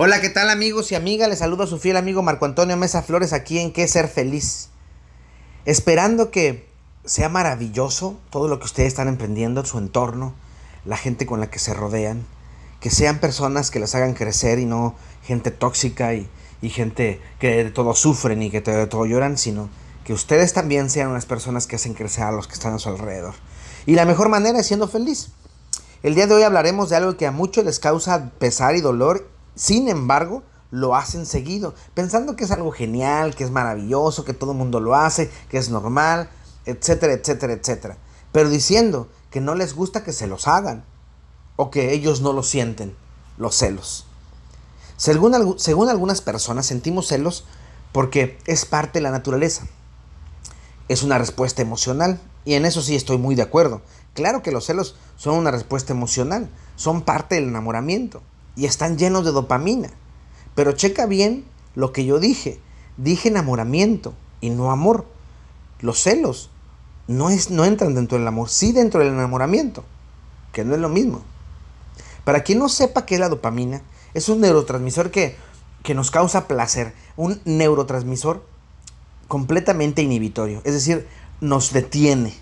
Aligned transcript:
Hola, 0.00 0.20
¿qué 0.20 0.28
tal 0.28 0.48
amigos 0.48 0.92
y 0.92 0.94
amigas? 0.94 1.28
Les 1.28 1.40
saludo 1.40 1.64
a 1.64 1.66
su 1.66 1.76
fiel 1.76 1.96
amigo 1.96 2.22
Marco 2.22 2.44
Antonio 2.44 2.76
Mesa 2.76 3.02
Flores 3.02 3.32
aquí 3.32 3.58
en 3.58 3.72
Qué 3.72 3.88
Ser 3.88 4.06
Feliz. 4.06 4.68
Esperando 5.64 6.30
que 6.30 6.68
sea 7.04 7.28
maravilloso 7.28 8.16
todo 8.30 8.46
lo 8.46 8.60
que 8.60 8.66
ustedes 8.66 8.86
están 8.86 9.08
emprendiendo, 9.08 9.64
su 9.64 9.76
entorno, 9.76 10.34
la 10.84 10.96
gente 10.96 11.26
con 11.26 11.40
la 11.40 11.50
que 11.50 11.58
se 11.58 11.74
rodean, 11.74 12.24
que 12.78 12.90
sean 12.90 13.18
personas 13.18 13.72
que 13.72 13.80
las 13.80 13.96
hagan 13.96 14.14
crecer 14.14 14.60
y 14.60 14.66
no 14.66 14.94
gente 15.24 15.50
tóxica 15.50 16.14
y, 16.14 16.28
gente 16.62 17.20
que 17.40 17.64
de 17.64 17.70
todo 17.72 17.92
sufren 17.96 18.40
y 18.40 18.50
que 18.52 18.60
de 18.60 18.86
todo 18.86 19.04
lloran, 19.04 19.36
sino 19.36 19.68
que 20.04 20.12
ustedes 20.12 20.52
también 20.52 20.90
sean 20.90 21.08
unas 21.08 21.26
personas 21.26 21.66
que 21.66 21.74
hacen 21.74 21.94
crecer 21.94 22.22
a 22.22 22.30
los 22.30 22.46
que 22.46 22.54
están 22.54 22.72
a 22.72 22.78
su 22.78 22.88
alrededor. 22.88 23.34
Y 23.84 23.96
la 23.96 24.04
mejor 24.04 24.28
manera 24.28 24.60
es 24.60 24.66
siendo 24.68 24.86
feliz. 24.86 25.30
El 26.04 26.14
día 26.14 26.28
de 26.28 26.34
hoy 26.34 26.44
hablaremos 26.44 26.88
de 26.88 26.94
algo 26.94 27.16
que 27.16 27.26
a 27.26 27.32
muchos 27.32 27.64
les 27.64 27.80
causa 27.80 28.30
pesar 28.38 28.76
y 28.76 28.80
dolor 28.80 29.36
sin 29.58 29.88
embargo, 29.88 30.44
lo 30.70 30.94
hacen 30.94 31.26
seguido, 31.26 31.74
pensando 31.92 32.36
que 32.36 32.44
es 32.44 32.52
algo 32.52 32.70
genial, 32.70 33.34
que 33.34 33.42
es 33.42 33.50
maravilloso, 33.50 34.24
que 34.24 34.32
todo 34.32 34.52
el 34.52 34.56
mundo 34.56 34.78
lo 34.78 34.94
hace, 34.94 35.28
que 35.50 35.58
es 35.58 35.68
normal, 35.68 36.30
etcétera, 36.64 37.12
etcétera, 37.12 37.54
etcétera. 37.54 37.98
Pero 38.30 38.50
diciendo 38.50 39.08
que 39.30 39.40
no 39.40 39.56
les 39.56 39.74
gusta 39.74 40.04
que 40.04 40.12
se 40.12 40.28
los 40.28 40.46
hagan 40.46 40.84
o 41.56 41.72
que 41.72 41.92
ellos 41.92 42.20
no 42.20 42.32
lo 42.32 42.44
sienten, 42.44 42.94
los 43.36 43.56
celos. 43.56 44.06
Según, 44.96 45.58
según 45.58 45.88
algunas 45.88 46.20
personas 46.20 46.66
sentimos 46.66 47.08
celos 47.08 47.44
porque 47.90 48.38
es 48.46 48.64
parte 48.64 49.00
de 49.00 49.02
la 49.02 49.10
naturaleza. 49.10 49.66
Es 50.86 51.02
una 51.02 51.18
respuesta 51.18 51.62
emocional 51.62 52.20
y 52.44 52.54
en 52.54 52.64
eso 52.64 52.80
sí 52.80 52.94
estoy 52.94 53.18
muy 53.18 53.34
de 53.34 53.42
acuerdo. 53.42 53.82
Claro 54.14 54.40
que 54.40 54.52
los 54.52 54.66
celos 54.66 54.94
son 55.16 55.34
una 55.34 55.50
respuesta 55.50 55.92
emocional, 55.92 56.48
son 56.76 57.02
parte 57.02 57.34
del 57.34 57.48
enamoramiento 57.48 58.22
y 58.58 58.66
están 58.66 58.98
llenos 58.98 59.24
de 59.24 59.30
dopamina. 59.30 59.90
Pero 60.56 60.72
checa 60.72 61.06
bien 61.06 61.44
lo 61.76 61.92
que 61.92 62.04
yo 62.04 62.18
dije. 62.18 62.60
Dije 62.96 63.28
enamoramiento 63.28 64.14
y 64.40 64.50
no 64.50 64.72
amor. 64.72 65.06
Los 65.80 66.02
celos 66.02 66.50
no, 67.06 67.30
es, 67.30 67.50
no 67.50 67.64
entran 67.64 67.94
dentro 67.94 68.18
del 68.18 68.26
amor, 68.26 68.50
sí 68.50 68.72
dentro 68.72 68.98
del 68.98 69.10
enamoramiento, 69.10 69.84
que 70.52 70.64
no 70.64 70.74
es 70.74 70.80
lo 70.80 70.88
mismo. 70.88 71.22
Para 72.24 72.42
quien 72.42 72.58
no 72.58 72.68
sepa 72.68 73.06
qué 73.06 73.14
es 73.14 73.20
la 73.20 73.28
dopamina, 73.28 73.80
es 74.12 74.28
un 74.28 74.40
neurotransmisor 74.40 75.12
que, 75.12 75.36
que 75.84 75.94
nos 75.94 76.10
causa 76.10 76.48
placer, 76.48 76.92
un 77.16 77.40
neurotransmisor 77.44 78.44
completamente 79.28 80.02
inhibitorio, 80.02 80.60
es 80.64 80.74
decir, 80.74 81.06
nos 81.40 81.72
detiene. 81.72 82.34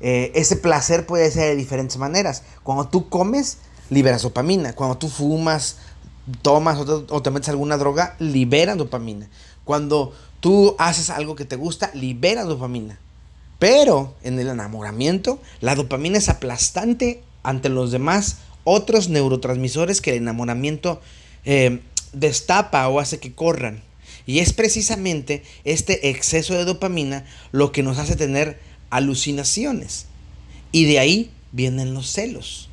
Eh, 0.00 0.32
ese 0.34 0.56
placer 0.56 1.06
puede 1.06 1.30
ser 1.30 1.50
de 1.50 1.56
diferentes 1.56 1.98
maneras. 1.98 2.42
Cuando 2.62 2.88
tú 2.88 3.08
comes, 3.08 3.58
liberas 3.94 4.22
dopamina. 4.22 4.74
Cuando 4.74 4.98
tú 4.98 5.08
fumas, 5.08 5.76
tomas 6.42 6.78
o 6.78 7.22
te, 7.22 7.30
metes 7.30 7.48
alguna 7.48 7.76
droga, 7.76 8.16
libera 8.18 8.74
dopamina. 8.74 9.28
Cuando 9.64 10.12
tú 10.40 10.74
haces 10.78 11.10
algo 11.10 11.36
que 11.36 11.44
te 11.44 11.56
gusta, 11.56 11.90
libera 11.94 12.44
dopamina. 12.44 12.98
Pero 13.58 14.14
en 14.22 14.38
el 14.38 14.48
enamoramiento, 14.48 15.38
la 15.60 15.74
dopamina 15.74 16.18
es 16.18 16.28
aplastante 16.28 17.22
ante 17.42 17.68
los 17.68 17.92
demás 17.92 18.38
otros 18.64 19.08
neurotransmisores 19.08 20.00
que 20.00 20.10
el 20.10 20.16
enamoramiento 20.16 21.00
eh, 21.44 21.80
destapa 22.12 22.88
o 22.88 23.00
hace 23.00 23.20
que 23.20 23.34
corran. 23.34 23.82
Y 24.26 24.38
es 24.38 24.52
precisamente 24.52 25.42
este 25.64 26.08
exceso 26.08 26.54
de 26.54 26.64
dopamina 26.64 27.24
lo 27.52 27.72
que 27.72 27.82
nos 27.82 27.98
hace 27.98 28.16
tener 28.16 28.58
alucinaciones. 28.90 30.06
Y 30.72 30.86
de 30.86 30.98
ahí 30.98 31.30
vienen 31.52 31.94
los 31.94 32.10
celos. 32.10 32.68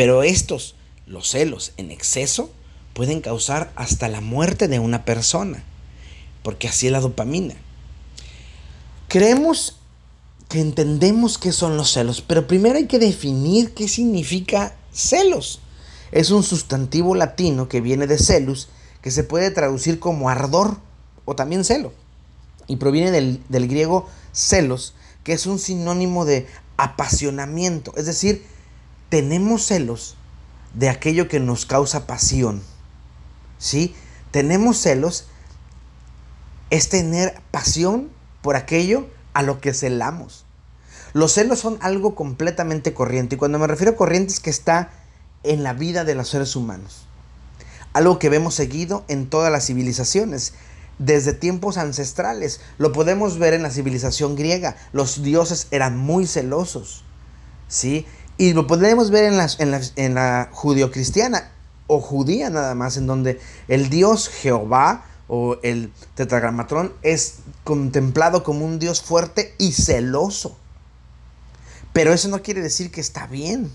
Pero 0.00 0.22
estos, 0.22 0.76
los 1.06 1.28
celos 1.28 1.74
en 1.76 1.90
exceso, 1.90 2.50
pueden 2.94 3.20
causar 3.20 3.70
hasta 3.76 4.08
la 4.08 4.22
muerte 4.22 4.66
de 4.66 4.78
una 4.78 5.04
persona, 5.04 5.62
porque 6.42 6.68
así 6.68 6.86
es 6.86 6.92
la 6.92 7.00
dopamina. 7.00 7.54
Creemos 9.08 9.76
que 10.48 10.58
entendemos 10.58 11.36
qué 11.36 11.52
son 11.52 11.76
los 11.76 11.92
celos, 11.92 12.24
pero 12.26 12.46
primero 12.46 12.78
hay 12.78 12.86
que 12.86 12.98
definir 12.98 13.74
qué 13.74 13.88
significa 13.88 14.74
celos. 14.90 15.60
Es 16.12 16.30
un 16.30 16.44
sustantivo 16.44 17.14
latino 17.14 17.68
que 17.68 17.82
viene 17.82 18.06
de 18.06 18.16
celus, 18.16 18.70
que 19.02 19.10
se 19.10 19.22
puede 19.22 19.50
traducir 19.50 20.00
como 20.00 20.30
ardor 20.30 20.78
o 21.26 21.36
también 21.36 21.62
celo, 21.62 21.92
y 22.68 22.76
proviene 22.76 23.10
del, 23.10 23.42
del 23.50 23.68
griego 23.68 24.08
celos, 24.32 24.94
que 25.24 25.34
es 25.34 25.44
un 25.44 25.58
sinónimo 25.58 26.24
de 26.24 26.46
apasionamiento, 26.78 27.92
es 27.98 28.06
decir, 28.06 28.46
tenemos 29.10 29.66
celos 29.66 30.16
de 30.72 30.88
aquello 30.88 31.28
que 31.28 31.40
nos 31.40 31.66
causa 31.66 32.06
pasión. 32.06 32.62
¿Sí? 33.58 33.94
Tenemos 34.30 34.78
celos 34.78 35.26
es 36.70 36.88
tener 36.88 37.40
pasión 37.50 38.08
por 38.42 38.56
aquello 38.56 39.08
a 39.34 39.42
lo 39.42 39.60
que 39.60 39.74
celamos. 39.74 40.46
Los 41.12 41.32
celos 41.32 41.58
son 41.58 41.78
algo 41.82 42.14
completamente 42.14 42.94
corriente 42.94 43.34
y 43.34 43.38
cuando 43.38 43.58
me 43.58 43.66
refiero 43.66 43.92
a 43.92 43.96
corriente 43.96 44.32
es 44.32 44.40
que 44.40 44.50
está 44.50 44.90
en 45.42 45.64
la 45.64 45.72
vida 45.72 46.04
de 46.04 46.14
los 46.14 46.28
seres 46.28 46.54
humanos. 46.54 47.06
Algo 47.92 48.20
que 48.20 48.28
vemos 48.28 48.54
seguido 48.54 49.04
en 49.08 49.28
todas 49.28 49.50
las 49.50 49.66
civilizaciones, 49.66 50.54
desde 51.00 51.32
tiempos 51.32 51.76
ancestrales. 51.76 52.60
Lo 52.78 52.92
podemos 52.92 53.38
ver 53.38 53.54
en 53.54 53.64
la 53.64 53.70
civilización 53.70 54.36
griega. 54.36 54.76
Los 54.92 55.22
dioses 55.22 55.66
eran 55.72 55.98
muy 55.98 56.26
celosos. 56.26 57.04
¿Sí? 57.66 58.06
Y 58.40 58.54
lo 58.54 58.66
podemos 58.66 59.10
ver 59.10 59.24
en, 59.24 59.36
las, 59.36 59.60
en, 59.60 59.70
la, 59.70 59.82
en 59.96 60.14
la 60.14 60.48
judio-cristiana 60.50 61.50
o 61.86 62.00
judía 62.00 62.48
nada 62.48 62.74
más, 62.74 62.96
en 62.96 63.06
donde 63.06 63.38
el 63.68 63.90
dios 63.90 64.30
Jehová 64.30 65.04
o 65.28 65.58
el 65.62 65.92
tetragramatrón 66.14 66.94
es 67.02 67.40
contemplado 67.64 68.42
como 68.42 68.64
un 68.64 68.78
dios 68.78 69.02
fuerte 69.02 69.54
y 69.58 69.72
celoso. 69.72 70.56
Pero 71.92 72.14
eso 72.14 72.28
no 72.28 72.40
quiere 72.40 72.62
decir 72.62 72.90
que 72.90 73.02
está 73.02 73.26
bien. 73.26 73.70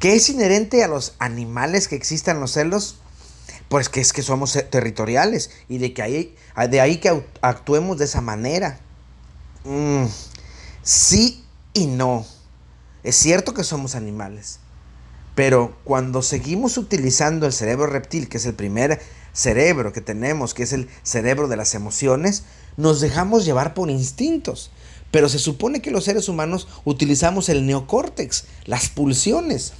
¿Qué 0.00 0.16
es 0.16 0.28
inherente 0.30 0.82
a 0.82 0.88
los 0.88 1.14
animales 1.20 1.86
que 1.86 1.94
existan 1.94 2.40
los 2.40 2.54
celos? 2.54 2.96
Pues 3.68 3.88
que 3.88 4.00
es 4.00 4.12
que 4.12 4.22
somos 4.22 4.58
territoriales 4.68 5.52
y 5.68 5.78
de, 5.78 5.94
que 5.94 6.02
ahí, 6.02 6.36
de 6.68 6.80
ahí 6.80 6.96
que 6.96 7.24
actuemos 7.40 7.98
de 7.98 8.06
esa 8.06 8.20
manera. 8.20 8.80
Mm, 9.62 10.06
sí 10.82 11.44
y 11.72 11.86
no. 11.86 12.26
Es 13.08 13.16
cierto 13.16 13.54
que 13.54 13.64
somos 13.64 13.94
animales, 13.94 14.60
pero 15.34 15.74
cuando 15.84 16.20
seguimos 16.20 16.76
utilizando 16.76 17.46
el 17.46 17.54
cerebro 17.54 17.86
reptil, 17.86 18.28
que 18.28 18.36
es 18.36 18.44
el 18.44 18.52
primer 18.52 19.00
cerebro 19.32 19.94
que 19.94 20.02
tenemos, 20.02 20.52
que 20.52 20.64
es 20.64 20.74
el 20.74 20.90
cerebro 21.04 21.48
de 21.48 21.56
las 21.56 21.74
emociones, 21.74 22.42
nos 22.76 23.00
dejamos 23.00 23.46
llevar 23.46 23.72
por 23.72 23.88
instintos. 23.88 24.70
Pero 25.10 25.30
se 25.30 25.38
supone 25.38 25.80
que 25.80 25.90
los 25.90 26.04
seres 26.04 26.28
humanos 26.28 26.68
utilizamos 26.84 27.48
el 27.48 27.64
neocórtex, 27.64 28.44
las 28.66 28.90
pulsiones, 28.90 29.72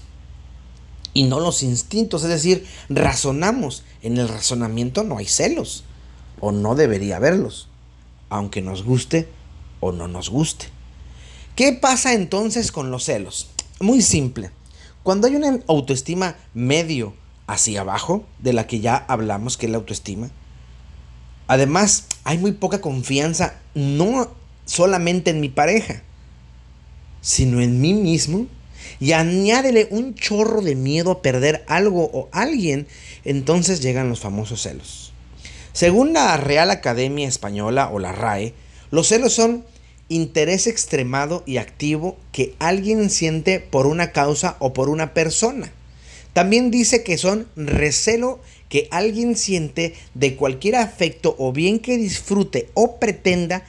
y 1.12 1.24
no 1.24 1.38
los 1.38 1.62
instintos, 1.62 2.22
es 2.22 2.30
decir, 2.30 2.66
razonamos. 2.88 3.84
En 4.00 4.16
el 4.16 4.26
razonamiento 4.30 5.04
no 5.04 5.18
hay 5.18 5.26
celos, 5.26 5.84
o 6.40 6.50
no 6.50 6.76
debería 6.76 7.16
haberlos, 7.16 7.68
aunque 8.30 8.62
nos 8.62 8.84
guste 8.84 9.28
o 9.80 9.92
no 9.92 10.08
nos 10.08 10.30
guste. 10.30 10.77
¿Qué 11.58 11.72
pasa 11.72 12.14
entonces 12.14 12.70
con 12.70 12.92
los 12.92 13.02
celos? 13.02 13.50
Muy 13.80 14.00
simple. 14.00 14.52
Cuando 15.02 15.26
hay 15.26 15.34
una 15.34 15.58
autoestima 15.66 16.36
medio 16.54 17.14
hacia 17.48 17.80
abajo, 17.80 18.24
de 18.38 18.52
la 18.52 18.68
que 18.68 18.78
ya 18.78 18.94
hablamos, 18.94 19.56
que 19.56 19.66
es 19.66 19.72
la 19.72 19.78
autoestima, 19.78 20.30
además 21.48 22.04
hay 22.22 22.38
muy 22.38 22.52
poca 22.52 22.80
confianza, 22.80 23.58
no 23.74 24.30
solamente 24.66 25.30
en 25.30 25.40
mi 25.40 25.48
pareja, 25.48 26.04
sino 27.22 27.60
en 27.60 27.80
mí 27.80 27.92
mismo, 27.92 28.46
y 29.00 29.10
añádele 29.10 29.88
un 29.90 30.14
chorro 30.14 30.62
de 30.62 30.76
miedo 30.76 31.10
a 31.10 31.22
perder 31.22 31.64
algo 31.66 32.08
o 32.12 32.28
alguien, 32.30 32.86
entonces 33.24 33.82
llegan 33.82 34.08
los 34.08 34.20
famosos 34.20 34.62
celos. 34.62 35.12
Según 35.72 36.12
la 36.12 36.36
Real 36.36 36.70
Academia 36.70 37.26
Española 37.26 37.88
o 37.88 37.98
la 37.98 38.12
RAE, 38.12 38.54
los 38.92 39.08
celos 39.08 39.32
son 39.32 39.64
interés 40.08 40.66
extremado 40.66 41.42
y 41.46 41.58
activo 41.58 42.16
que 42.32 42.54
alguien 42.58 43.10
siente 43.10 43.60
por 43.60 43.86
una 43.86 44.12
causa 44.12 44.56
o 44.58 44.72
por 44.72 44.88
una 44.88 45.14
persona. 45.14 45.72
También 46.32 46.70
dice 46.70 47.02
que 47.02 47.18
son 47.18 47.48
recelo 47.56 48.40
que 48.68 48.88
alguien 48.90 49.36
siente 49.36 49.94
de 50.14 50.36
cualquier 50.36 50.76
afecto 50.76 51.34
o 51.38 51.52
bien 51.52 51.78
que 51.78 51.96
disfrute 51.96 52.68
o 52.74 52.96
pretenda 52.96 53.64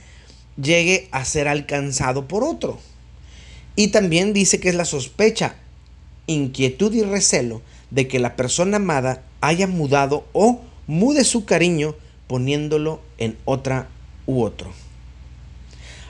llegue 0.61 1.07
a 1.11 1.25
ser 1.25 1.47
alcanzado 1.47 2.27
por 2.27 2.43
otro. 2.43 2.79
Y 3.75 3.89
también 3.89 4.33
dice 4.33 4.59
que 4.59 4.69
es 4.69 4.75
la 4.75 4.85
sospecha, 4.85 5.55
inquietud 6.27 6.93
y 6.93 7.01
recelo 7.01 7.61
de 7.91 8.07
que 8.07 8.19
la 8.19 8.35
persona 8.35 8.77
amada 8.77 9.23
haya 9.41 9.67
mudado 9.67 10.25
o 10.33 10.61
mude 10.85 11.23
su 11.23 11.45
cariño 11.45 11.95
poniéndolo 12.27 13.01
en 13.17 13.37
otra 13.45 13.87
u 14.25 14.43
otro. 14.43 14.71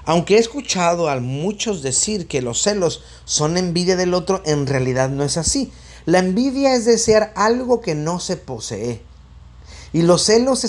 Aunque 0.05 0.35
he 0.35 0.39
escuchado 0.39 1.09
a 1.09 1.19
muchos 1.19 1.81
decir 1.81 2.27
que 2.27 2.41
los 2.41 2.61
celos 2.61 3.03
son 3.25 3.57
envidia 3.57 3.95
del 3.95 4.13
otro, 4.13 4.41
en 4.45 4.67
realidad 4.67 5.09
no 5.09 5.23
es 5.23 5.37
así. 5.37 5.71
La 6.05 6.19
envidia 6.19 6.73
es 6.73 6.85
desear 6.85 7.33
algo 7.35 7.81
que 7.81 7.95
no 7.95 8.19
se 8.19 8.37
posee. 8.37 9.01
Y 9.93 10.01
los 10.03 10.23
celos 10.23 10.65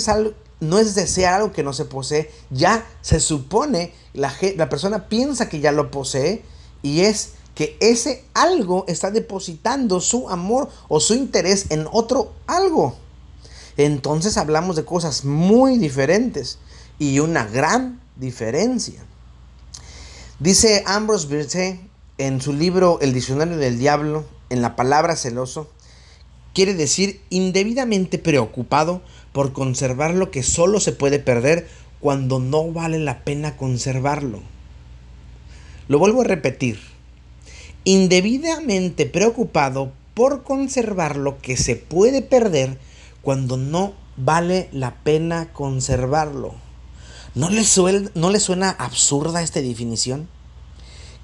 no 0.59 0.79
es 0.79 0.95
desear 0.95 1.35
algo 1.35 1.51
que 1.51 1.63
no 1.63 1.73
se 1.73 1.85
posee. 1.85 2.29
Ya 2.49 2.85
se 3.01 3.19
supone, 3.19 3.93
la 4.13 4.69
persona 4.69 5.07
piensa 5.09 5.49
que 5.49 5.59
ya 5.59 5.71
lo 5.71 5.89
posee 5.91 6.43
y 6.83 7.01
es 7.01 7.33
que 7.55 7.77
ese 7.79 8.25
algo 8.33 8.85
está 8.87 9.11
depositando 9.11 9.99
su 9.99 10.29
amor 10.29 10.69
o 10.87 10.99
su 10.99 11.13
interés 11.13 11.65
en 11.69 11.87
otro 11.91 12.33
algo. 12.47 12.95
Entonces 13.77 14.37
hablamos 14.37 14.75
de 14.75 14.85
cosas 14.85 15.25
muy 15.25 15.77
diferentes 15.77 16.59
y 16.99 17.19
una 17.19 17.45
gran 17.45 18.01
diferencia. 18.15 19.05
Dice 20.41 20.81
Ambrose 20.87 21.27
Bierce 21.27 21.79
en 22.17 22.41
su 22.41 22.51
libro 22.51 22.97
El 22.99 23.13
diccionario 23.13 23.57
del 23.57 23.77
diablo, 23.77 24.25
en 24.49 24.63
la 24.63 24.75
palabra 24.75 25.15
celoso, 25.15 25.69
quiere 26.55 26.73
decir 26.73 27.21
indebidamente 27.29 28.17
preocupado 28.17 29.03
por 29.33 29.53
conservar 29.53 30.15
lo 30.15 30.31
que 30.31 30.41
solo 30.41 30.79
se 30.79 30.93
puede 30.93 31.19
perder 31.19 31.67
cuando 31.99 32.39
no 32.39 32.71
vale 32.71 32.97
la 32.97 33.23
pena 33.23 33.55
conservarlo. 33.55 34.39
Lo 35.87 35.99
vuelvo 35.99 36.21
a 36.21 36.25
repetir. 36.25 36.79
Indebidamente 37.83 39.05
preocupado 39.05 39.91
por 40.15 40.41
conservar 40.41 41.17
lo 41.17 41.39
que 41.39 41.55
se 41.55 41.75
puede 41.75 42.23
perder 42.23 42.79
cuando 43.21 43.57
no 43.57 43.93
vale 44.17 44.69
la 44.71 45.03
pena 45.03 45.53
conservarlo. 45.53 46.55
¿No 47.33 47.49
le, 47.49 47.63
suena, 47.63 48.11
¿No 48.13 48.29
le 48.29 48.39
suena 48.39 48.71
absurda 48.71 49.41
esta 49.41 49.61
definición? 49.61 50.27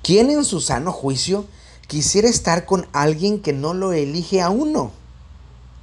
¿Quién 0.04 0.30
en 0.30 0.46
su 0.46 0.62
sano 0.62 0.92
juicio 0.92 1.46
quisiera 1.88 2.30
estar 2.30 2.66
con 2.66 2.88
alguien 2.94 3.42
que 3.42 3.52
no 3.52 3.74
lo 3.74 3.92
elige 3.92 4.42
a 4.42 4.50
uno? 4.50 4.92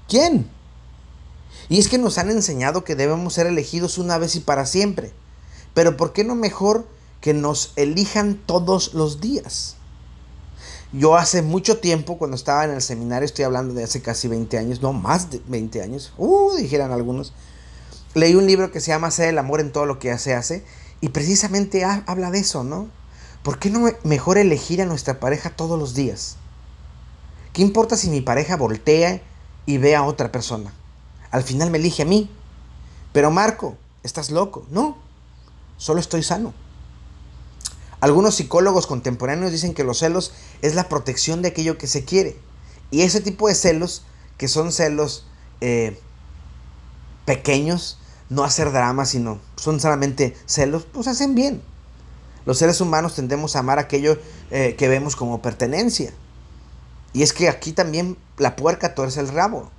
¿Quién? 0.08 0.48
Y 1.68 1.78
es 1.78 1.88
que 1.88 1.98
nos 1.98 2.18
han 2.18 2.30
enseñado 2.30 2.84
que 2.84 2.94
debemos 2.94 3.34
ser 3.34 3.46
elegidos 3.46 3.98
una 3.98 4.16
vez 4.16 4.36
y 4.36 4.40
para 4.40 4.64
siempre. 4.64 5.12
Pero 5.74 5.96
¿por 5.96 6.12
qué 6.12 6.24
no 6.24 6.34
mejor 6.34 6.86
que 7.20 7.34
nos 7.34 7.72
elijan 7.76 8.36
todos 8.46 8.94
los 8.94 9.20
días? 9.20 9.76
Yo 10.92 11.16
hace 11.16 11.42
mucho 11.42 11.78
tiempo, 11.78 12.18
cuando 12.18 12.36
estaba 12.36 12.64
en 12.64 12.70
el 12.70 12.80
seminario, 12.80 13.26
estoy 13.26 13.44
hablando 13.44 13.74
de 13.74 13.82
hace 13.82 14.00
casi 14.00 14.28
20 14.28 14.56
años, 14.56 14.80
no 14.80 14.92
más 14.92 15.30
de 15.30 15.42
20 15.48 15.82
años, 15.82 16.12
uh, 16.16 16.54
dijeran 16.56 16.92
algunos, 16.92 17.32
leí 18.14 18.34
un 18.34 18.46
libro 18.46 18.70
que 18.70 18.80
se 18.80 18.88
llama 18.88 19.08
Hacer 19.08 19.28
el 19.28 19.38
amor 19.38 19.60
en 19.60 19.72
todo 19.72 19.86
lo 19.86 19.98
que 19.98 20.16
se 20.18 20.34
hace 20.34 20.64
y 21.00 21.10
precisamente 21.10 21.84
habla 21.84 22.30
de 22.30 22.38
eso, 22.38 22.64
¿no? 22.64 22.88
¿Por 23.42 23.58
qué 23.58 23.68
no 23.68 23.90
mejor 24.04 24.38
elegir 24.38 24.80
a 24.80 24.86
nuestra 24.86 25.20
pareja 25.20 25.50
todos 25.50 25.78
los 25.78 25.94
días? 25.94 26.36
¿Qué 27.52 27.62
importa 27.62 27.96
si 27.96 28.08
mi 28.08 28.22
pareja 28.22 28.56
voltea 28.56 29.20
y 29.66 29.78
ve 29.78 29.94
a 29.94 30.02
otra 30.02 30.32
persona? 30.32 30.72
Al 31.30 31.42
final 31.42 31.70
me 31.70 31.78
elige 31.78 32.02
a 32.02 32.06
mí. 32.06 32.30
Pero 33.12 33.30
Marco, 33.30 33.76
estás 34.02 34.30
loco. 34.30 34.66
No, 34.70 34.96
solo 35.76 36.00
estoy 36.00 36.22
sano. 36.22 36.54
Algunos 38.00 38.34
psicólogos 38.36 38.86
contemporáneos 38.86 39.52
dicen 39.52 39.74
que 39.74 39.84
los 39.84 39.98
celos 39.98 40.32
es 40.62 40.74
la 40.74 40.88
protección 40.88 41.42
de 41.42 41.48
aquello 41.48 41.76
que 41.76 41.86
se 41.86 42.04
quiere. 42.04 42.36
Y 42.90 43.02
ese 43.02 43.20
tipo 43.20 43.48
de 43.48 43.54
celos, 43.54 44.02
que 44.36 44.48
son 44.48 44.72
celos 44.72 45.26
eh, 45.60 45.98
pequeños, 47.24 47.98
no 48.28 48.44
hacer 48.44 48.72
drama, 48.72 49.04
sino 49.04 49.40
son 49.56 49.80
solamente 49.80 50.36
celos, 50.46 50.86
pues 50.90 51.06
hacen 51.08 51.34
bien. 51.34 51.62
Los 52.46 52.58
seres 52.58 52.80
humanos 52.80 53.14
tendemos 53.14 53.56
a 53.56 53.60
amar 53.60 53.78
aquello 53.78 54.18
eh, 54.50 54.74
que 54.76 54.88
vemos 54.88 55.16
como 55.16 55.40
pertenencia. 55.40 56.12
Y 57.12 57.22
es 57.22 57.32
que 57.32 57.48
aquí 57.48 57.72
también 57.72 58.16
la 58.38 58.56
puerca 58.56 58.94
torce 58.94 59.20
el 59.20 59.28
rabo, 59.28 59.70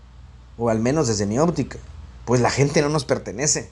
o 0.58 0.70
al 0.70 0.80
menos 0.80 1.08
desde 1.08 1.26
mi 1.26 1.38
óptica, 1.38 1.78
pues 2.26 2.42
la 2.42 2.50
gente 2.50 2.82
no 2.82 2.90
nos 2.90 3.06
pertenece. 3.06 3.70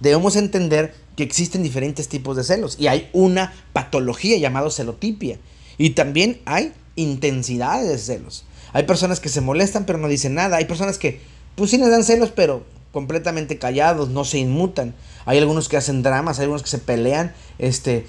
Debemos 0.00 0.36
entender 0.36 0.94
que 1.16 1.22
existen 1.22 1.62
diferentes 1.62 2.08
tipos 2.08 2.36
de 2.36 2.44
celos 2.44 2.76
y 2.78 2.86
hay 2.86 3.10
una 3.12 3.52
patología 3.72 4.38
llamada 4.38 4.70
celotipia 4.70 5.38
y 5.76 5.90
también 5.90 6.40
hay 6.44 6.72
intensidades 6.94 7.88
de 7.88 7.98
celos. 7.98 8.44
Hay 8.72 8.84
personas 8.84 9.18
que 9.18 9.28
se 9.28 9.40
molestan 9.40 9.84
pero 9.84 9.98
no 9.98 10.08
dicen 10.08 10.34
nada, 10.34 10.56
hay 10.58 10.66
personas 10.66 10.98
que 10.98 11.20
pues 11.56 11.70
sí 11.70 11.78
les 11.78 11.90
dan 11.90 12.04
celos 12.04 12.30
pero 12.34 12.64
completamente 12.92 13.58
callados, 13.58 14.08
no 14.08 14.24
se 14.24 14.38
inmutan. 14.38 14.94
Hay 15.26 15.38
algunos 15.38 15.68
que 15.68 15.76
hacen 15.76 16.02
dramas, 16.02 16.38
hay 16.38 16.44
algunos 16.44 16.62
que 16.62 16.70
se 16.70 16.78
pelean, 16.78 17.34
este, 17.58 18.06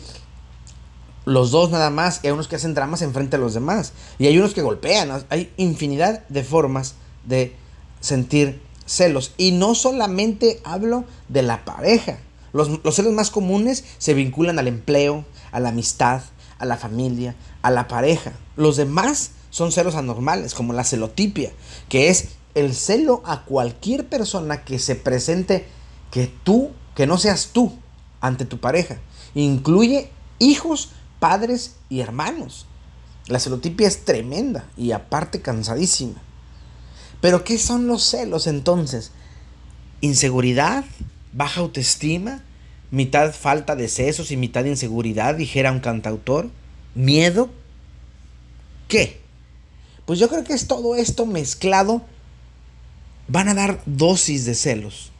los 1.26 1.52
dos 1.52 1.70
nada 1.70 1.90
más, 1.90 2.22
y 2.24 2.28
hay 2.28 2.34
unos 2.34 2.48
que 2.48 2.56
hacen 2.56 2.74
dramas 2.74 3.02
enfrente 3.02 3.36
a 3.36 3.40
los 3.40 3.54
demás. 3.54 3.94
Y 4.18 4.28
hay 4.28 4.38
unos 4.38 4.54
que 4.54 4.62
golpean, 4.62 5.26
hay 5.30 5.52
infinidad 5.58 6.28
de 6.30 6.44
formas 6.44 6.96
de 7.26 7.56
sentir 8.00 8.62
celos. 8.86 9.34
Y 9.38 9.52
no 9.52 9.76
solamente 9.76 10.62
hablo 10.64 11.06
de 11.28 11.44
la 11.44 11.66
pareja. 11.66 12.18
Los, 12.52 12.84
los 12.84 12.96
celos 12.96 13.14
más 13.14 13.30
comunes 13.30 13.86
se 14.00 14.14
vinculan 14.14 14.58
al 14.58 14.68
empleo, 14.68 15.26
a 15.52 15.60
la 15.60 15.70
amistad, 15.70 16.22
a 16.58 16.66
la 16.66 16.78
familia, 16.78 17.36
a 17.62 17.70
la 17.70 17.88
pareja. 17.88 18.34
Los 18.56 18.78
demás 18.78 19.31
son 19.50 19.72
celos 19.72 19.96
anormales, 19.96 20.54
como 20.54 20.74
la 20.74 20.84
celotipia, 20.84 21.51
que 21.88 22.10
es 22.10 22.30
el 22.56 22.74
celo 22.74 23.22
a 23.25 23.46
cualquier 23.46 24.07
persona 24.07 24.63
que 24.63 24.80
se 24.80 24.96
presente 24.96 25.66
que 26.12 26.28
tú, 26.44 26.72
que 26.96 27.07
no 27.07 27.18
seas 27.18 27.50
tú 27.54 27.74
ante 28.22 28.46
tu 28.46 28.60
pareja. 28.60 28.98
Incluye 29.36 30.10
hijos, 30.40 30.90
padres 31.19 31.75
y 31.90 32.00
hermanos. 32.00 32.66
La 33.28 33.40
celotipia 33.40 33.88
es 33.88 34.06
tremenda 34.06 34.66
y 34.75 34.92
aparte 34.92 35.42
cansadísima. 35.42 36.22
Pero 37.22 37.44
¿qué 37.44 37.57
son 37.57 37.88
los 37.88 38.04
celos 38.04 38.48
entonces? 38.48 39.12
Inseguridad, 40.02 40.86
baja 41.34 41.62
autoestima, 41.62 42.42
mitad 42.92 43.34
falta 43.34 43.75
de 43.75 43.88
sesos 43.88 44.31
y 44.31 44.38
mitad 44.38 44.66
inseguridad, 44.66 45.36
dijera 45.36 45.72
un 45.72 45.80
cantautor. 45.80 46.50
Miedo. 46.95 47.50
¿Qué? 48.88 49.19
Pues 50.10 50.18
yo 50.18 50.28
creo 50.28 50.44
que 50.44 50.54
es 50.54 50.66
todo 50.66 50.96
esto 50.96 51.28
mezclado 51.28 52.02
van 53.28 53.48
a 53.48 53.54
dar 53.54 53.80
dosis 53.86 54.44
de 54.44 54.56
celos. 54.56 55.12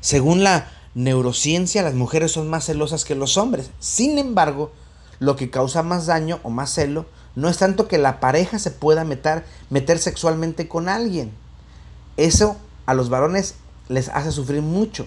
Según 0.00 0.42
la 0.42 0.70
neurociencia, 0.94 1.82
las 1.82 1.92
mujeres 1.92 2.32
son 2.32 2.48
más 2.48 2.64
celosas 2.64 3.04
que 3.04 3.14
los 3.14 3.36
hombres. 3.36 3.70
Sin 3.80 4.16
embargo, 4.16 4.72
lo 5.18 5.36
que 5.36 5.50
causa 5.50 5.82
más 5.82 6.06
daño 6.06 6.40
o 6.42 6.48
más 6.48 6.70
celo 6.70 7.04
no 7.34 7.50
es 7.50 7.58
tanto 7.58 7.86
que 7.86 7.98
la 7.98 8.18
pareja 8.18 8.58
se 8.58 8.70
pueda 8.70 9.04
meter, 9.04 9.44
meter 9.68 9.98
sexualmente 9.98 10.68
con 10.68 10.88
alguien. 10.88 11.30
Eso 12.16 12.56
a 12.86 12.94
los 12.94 13.10
varones 13.10 13.56
les 13.90 14.08
hace 14.08 14.32
sufrir 14.32 14.62
mucho, 14.62 15.06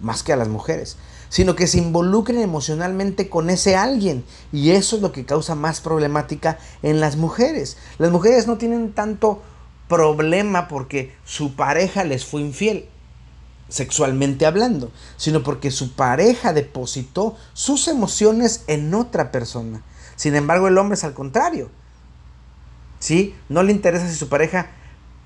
más 0.00 0.24
que 0.24 0.32
a 0.32 0.36
las 0.36 0.48
mujeres, 0.48 0.96
sino 1.30 1.56
que 1.56 1.66
se 1.66 1.78
involucren 1.78 2.42
emocionalmente 2.42 3.30
con 3.30 3.48
ese 3.48 3.76
alguien. 3.76 4.24
Y 4.52 4.72
eso 4.72 4.96
es 4.96 5.02
lo 5.02 5.12
que 5.12 5.24
causa 5.24 5.54
más 5.54 5.80
problemática 5.80 6.58
en 6.82 7.00
las 7.00 7.16
mujeres. 7.16 7.78
Las 7.96 8.10
mujeres 8.10 8.46
no 8.46 8.58
tienen 8.58 8.92
tanto 8.92 9.40
problema 9.88 10.68
porque 10.68 11.14
su 11.24 11.54
pareja 11.54 12.04
les 12.04 12.26
fue 12.26 12.42
infiel, 12.42 12.88
sexualmente 13.68 14.44
hablando, 14.44 14.90
sino 15.16 15.42
porque 15.42 15.70
su 15.70 15.92
pareja 15.92 16.52
depositó 16.52 17.36
sus 17.54 17.88
emociones 17.88 18.64
en 18.66 18.92
otra 18.92 19.30
persona. 19.30 19.82
Sin 20.16 20.34
embargo, 20.34 20.68
el 20.68 20.76
hombre 20.76 20.96
es 20.96 21.04
al 21.04 21.14
contrario. 21.14 21.70
¿Sí? 22.98 23.34
No 23.48 23.62
le 23.62 23.72
interesa 23.72 24.08
si 24.08 24.16
su 24.16 24.28
pareja 24.28 24.72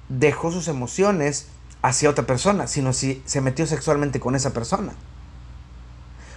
dejó 0.09 0.53
sus 0.53 0.69
emociones 0.69 1.47
hacia 1.83 2.11
otra 2.11 2.27
persona, 2.27 2.67
sino 2.67 2.93
si 2.93 3.23
se 3.25 3.41
metió 3.41 3.67
sexualmente 3.67 4.21
con 4.21 4.37
esa 4.37 4.53
persona. 4.53 4.95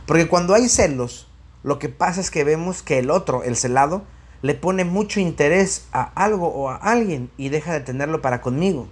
Porque 0.08 0.30
cuando 0.30 0.56
hay 0.56 0.70
celos, 0.70 1.28
lo 1.64 1.80
que 1.80 1.90
pasa 1.90 2.22
es 2.22 2.32
que 2.32 2.46
vemos 2.46 2.82
que 2.82 2.98
el 2.98 3.12
otro, 3.12 3.44
el 3.44 3.58
celado, 3.58 4.04
le 4.42 4.56
pone 4.56 4.86
mucho 4.86 5.20
interés 5.20 5.86
a 5.92 6.04
algo 6.16 6.48
o 6.48 6.70
a 6.70 6.78
alguien 6.78 7.30
y 7.38 7.50
deja 7.50 7.74
de 7.74 7.82
tenerlo 7.82 8.22
para 8.22 8.42
conmigo. 8.42 8.88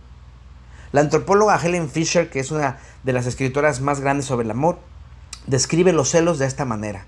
La 0.92 1.02
antropóloga 1.02 1.60
Helen 1.62 1.90
Fisher, 1.90 2.30
que 2.30 2.42
es 2.42 2.52
una 2.52 2.80
de 3.04 3.14
las 3.14 3.28
escritoras 3.28 3.80
más 3.80 4.02
grandes 4.02 4.26
sobre 4.26 4.44
el 4.44 4.52
amor, 4.52 4.78
describe 5.48 5.94
los 5.94 6.10
celos 6.10 6.38
de 6.38 6.48
esta 6.48 6.66
manera. 6.66 7.06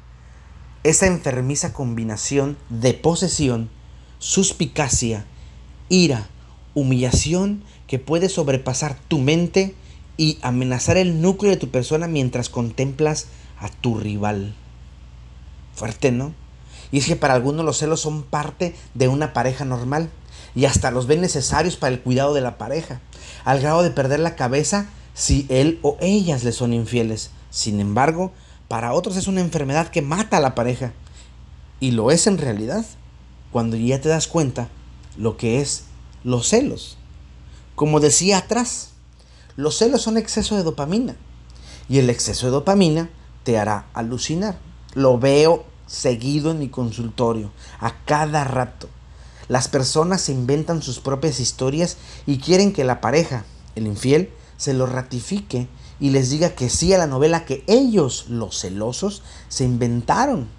Esa 0.84 1.08
enfermiza 1.08 1.74
combinación 1.74 2.58
de 2.70 2.94
posesión, 2.94 3.70
suspicacia, 4.20 5.26
ira, 5.90 6.28
humillación 6.76 7.62
que 7.88 8.00
puede 8.00 8.30
sobrepasar 8.30 8.96
tu 9.10 9.20
mente 9.20 9.76
y 10.16 10.40
amenazar 10.42 10.96
el 10.96 11.22
núcleo 11.22 11.52
de 11.52 11.58
tu 11.58 11.72
persona 11.72 12.08
mientras 12.08 12.50
contemplas 12.50 13.28
a 13.60 13.70
tu 13.70 13.98
rival. 13.98 14.54
Fuerte, 15.74 16.12
¿no? 16.12 16.34
Y 16.92 17.00
es 17.00 17.06
que 17.06 17.16
para 17.16 17.34
algunos 17.34 17.66
los 17.66 17.78
celos 17.78 18.00
son 18.00 18.24
parte 18.24 18.76
de 18.94 19.08
una 19.08 19.34
pareja 19.34 19.66
normal 19.66 20.10
y 20.56 20.66
hasta 20.66 20.92
los 20.92 21.08
ven 21.08 21.22
necesarios 21.22 21.76
para 21.76 21.94
el 21.94 22.02
cuidado 22.02 22.34
de 22.34 22.42
la 22.42 22.58
pareja, 22.58 23.02
al 23.46 23.60
grado 23.60 23.84
de 23.84 23.92
perder 23.92 24.20
la 24.20 24.36
cabeza 24.36 24.88
si 25.14 25.46
él 25.50 25.80
o 25.82 25.98
ellas 26.00 26.44
le 26.44 26.52
son 26.52 26.74
infieles. 26.74 27.32
Sin 27.50 27.80
embargo, 27.80 28.32
para 28.68 28.94
otros 28.94 29.18
es 29.18 29.28
una 29.28 29.42
enfermedad 29.42 29.90
que 29.90 30.02
mata 30.02 30.38
a 30.38 30.42
la 30.42 30.56
pareja. 30.56 30.94
Y 31.80 31.92
lo 31.92 32.12
es 32.12 32.28
en 32.28 32.38
realidad, 32.38 32.86
cuando 33.52 33.78
ya 33.78 34.02
te 34.02 34.10
das 34.10 34.28
cuenta 34.28 34.70
lo 35.18 35.38
que 35.38 35.62
es 35.62 35.84
los 36.24 36.48
celos. 36.48 36.98
Como 37.76 38.00
decía 38.00 38.40
atrás, 38.40 38.92
los 39.56 39.78
celos 39.78 40.02
son 40.02 40.18
exceso 40.18 40.56
de 40.56 40.64
dopamina 40.64 41.16
y 41.90 42.00
el 42.00 42.10
exceso 42.10 42.48
de 42.48 42.52
dopamina 42.52 43.10
te 43.48 43.58
hará 43.58 43.86
alucinar. 43.94 44.58
Lo 44.94 45.20
veo 45.20 45.63
seguido 45.86 46.51
en 46.51 46.60
mi 46.60 46.68
consultorio, 46.68 47.50
a 47.80 47.94
cada 48.04 48.44
rato. 48.44 48.89
Las 49.48 49.70
personas 49.70 50.20
se 50.20 50.34
inventan 50.34 50.82
sus 50.82 51.00
propias 51.00 51.39
historias 51.39 51.96
y 52.25 52.39
quieren 52.39 52.74
que 52.74 52.84
la 52.84 53.00
pareja, 53.00 53.46
el 53.75 53.88
infiel, 53.88 54.32
se 54.58 54.74
lo 54.74 54.86
ratifique 54.86 55.70
y 55.98 56.10
les 56.10 56.30
diga 56.30 56.56
que 56.56 56.68
sí 56.68 56.92
a 56.92 56.98
la 56.98 57.08
novela 57.08 57.46
que 57.46 57.63
ellos, 57.68 58.25
los 58.27 58.60
celosos, 58.60 59.24
se 59.48 59.63
inventaron. 59.63 60.50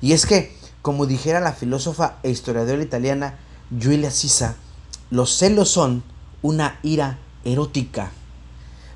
Y 0.00 0.12
es 0.12 0.24
que, 0.24 0.56
como 0.80 1.04
dijera 1.04 1.38
la 1.40 1.52
filósofa 1.52 2.16
e 2.22 2.30
historiadora 2.30 2.82
italiana 2.82 3.38
Giulia 3.78 4.10
Sisa, 4.10 4.56
los 5.10 5.36
celos 5.36 5.68
son 5.68 6.02
una 6.40 6.80
ira 6.82 7.18
erótica. 7.44 8.10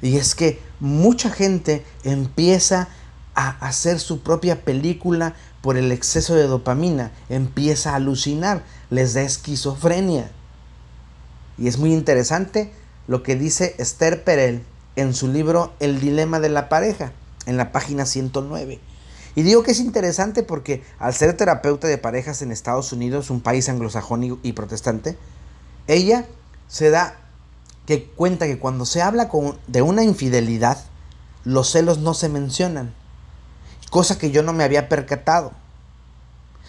Y 0.01 0.17
es 0.17 0.35
que 0.35 0.63
mucha 0.85 1.31
gente 1.31 1.83
empieza 2.05 2.89
a 3.35 3.49
hacer 3.67 3.99
su 3.99 4.21
propia 4.21 4.65
película 4.65 5.35
por 5.63 5.79
el 5.79 5.91
exceso 5.91 6.35
de 6.35 6.47
dopamina, 6.47 7.11
empieza 7.31 7.93
a 7.93 7.97
alucinar, 7.97 8.63
les 8.91 9.15
da 9.15 9.23
esquizofrenia. 9.23 10.31
Y 11.57 11.69
es 11.69 11.79
muy 11.79 11.95
interesante 11.95 12.71
lo 13.07 13.23
que 13.23 13.35
dice 13.35 13.75
Esther 13.79 14.25
Perel 14.25 14.63
en 14.95 15.15
su 15.15 15.29
libro 15.29 15.73
El 15.81 16.01
dilema 16.01 16.39
de 16.39 16.51
la 16.51 16.69
pareja, 16.69 17.13
en 17.47 17.57
la 17.57 17.73
página 17.73 18.05
109. 18.05 18.79
Y 19.37 19.43
digo 19.43 19.63
que 19.63 19.71
es 19.71 19.81
interesante 19.81 20.43
porque 20.43 20.83
al 20.99 21.15
ser 21.15 21.35
terapeuta 21.35 21.89
de 21.89 21.97
parejas 21.97 22.43
en 22.43 22.53
Estados 22.53 22.93
Unidos, 22.93 23.31
un 23.31 23.41
país 23.41 23.71
anglosajón 23.71 24.39
y 24.43 24.53
protestante, 24.53 25.17
ella 25.87 26.27
se 26.69 26.91
da 26.91 27.24
que 27.87 28.05
cuenta 28.05 28.47
que 28.47 28.59
cuando 28.59 28.87
se 28.87 29.03
habla 29.03 29.29
con, 29.29 29.59
de 29.67 29.83
una 29.83 30.03
infidelidad, 30.03 30.79
los 31.45 31.71
celos 31.71 31.99
no 31.99 32.15
se 32.15 32.29
mencionan, 32.29 32.95
cosa 33.91 34.19
que 34.19 34.31
yo 34.31 34.43
no 34.43 34.53
me 34.53 34.65
había 34.65 34.89
percatado. 34.89 35.53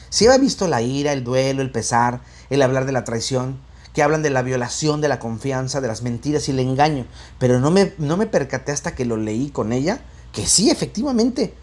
Si 0.10 0.26
había 0.28 0.38
visto 0.40 0.68
la 0.68 0.82
ira, 0.82 1.14
el 1.14 1.24
duelo, 1.24 1.62
el 1.62 1.72
pesar, 1.72 2.22
el 2.50 2.62
hablar 2.62 2.86
de 2.86 2.92
la 2.92 3.04
traición, 3.04 3.60
que 3.94 4.04
hablan 4.04 4.22
de 4.22 4.30
la 4.30 4.42
violación 4.42 5.00
de 5.00 5.08
la 5.08 5.20
confianza, 5.20 5.80
de 5.80 5.88
las 5.88 6.02
mentiras 6.02 6.48
y 6.48 6.52
el 6.52 6.60
engaño, 6.60 7.06
pero 7.40 7.60
no 7.62 7.72
me, 7.72 7.94
no 7.98 8.18
me 8.18 8.28
percaté 8.28 8.74
hasta 8.74 8.94
que 8.94 9.06
lo 9.06 9.16
leí 9.16 9.50
con 9.50 9.72
ella, 9.72 10.02
que 10.34 10.46
sí, 10.46 10.70
efectivamente, 10.70 11.54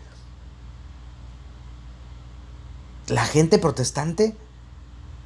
la 3.09 3.27
gente 3.27 3.59
protestante 3.59 4.35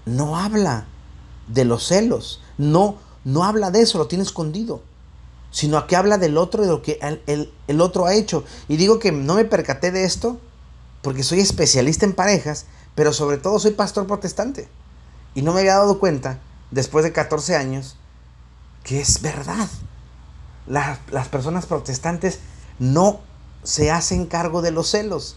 no 0.04 0.36
habla 0.36 0.86
de 1.46 1.64
los 1.64 1.86
celos, 1.86 2.42
no, 2.58 2.98
no 3.26 3.42
habla 3.42 3.72
de 3.72 3.80
eso, 3.80 3.98
lo 3.98 4.06
tiene 4.06 4.22
escondido, 4.22 4.82
sino 5.50 5.84
que 5.88 5.96
habla 5.96 6.16
del 6.16 6.38
otro 6.38 6.62
y 6.62 6.66
de 6.66 6.72
lo 6.72 6.80
que 6.80 7.00
el, 7.26 7.52
el 7.66 7.80
otro 7.80 8.06
ha 8.06 8.14
hecho. 8.14 8.44
Y 8.68 8.76
digo 8.76 9.00
que 9.00 9.10
no 9.10 9.34
me 9.34 9.44
percaté 9.44 9.90
de 9.90 10.04
esto 10.04 10.38
porque 11.02 11.24
soy 11.24 11.40
especialista 11.40 12.06
en 12.06 12.12
parejas, 12.12 12.66
pero 12.94 13.12
sobre 13.12 13.38
todo 13.38 13.58
soy 13.58 13.72
pastor 13.72 14.06
protestante. 14.06 14.68
Y 15.34 15.42
no 15.42 15.52
me 15.52 15.60
había 15.60 15.74
dado 15.74 15.98
cuenta, 15.98 16.38
después 16.70 17.04
de 17.04 17.12
14 17.12 17.56
años, 17.56 17.96
que 18.84 19.00
es 19.00 19.20
verdad. 19.20 19.68
las 20.68 21.28
personas 21.28 21.66
protestantes 21.66 22.38
no 22.78 23.18
se 23.64 23.90
hacen 23.90 24.26
cargo 24.26 24.62
de 24.62 24.70
los 24.70 24.88
celos, 24.88 25.34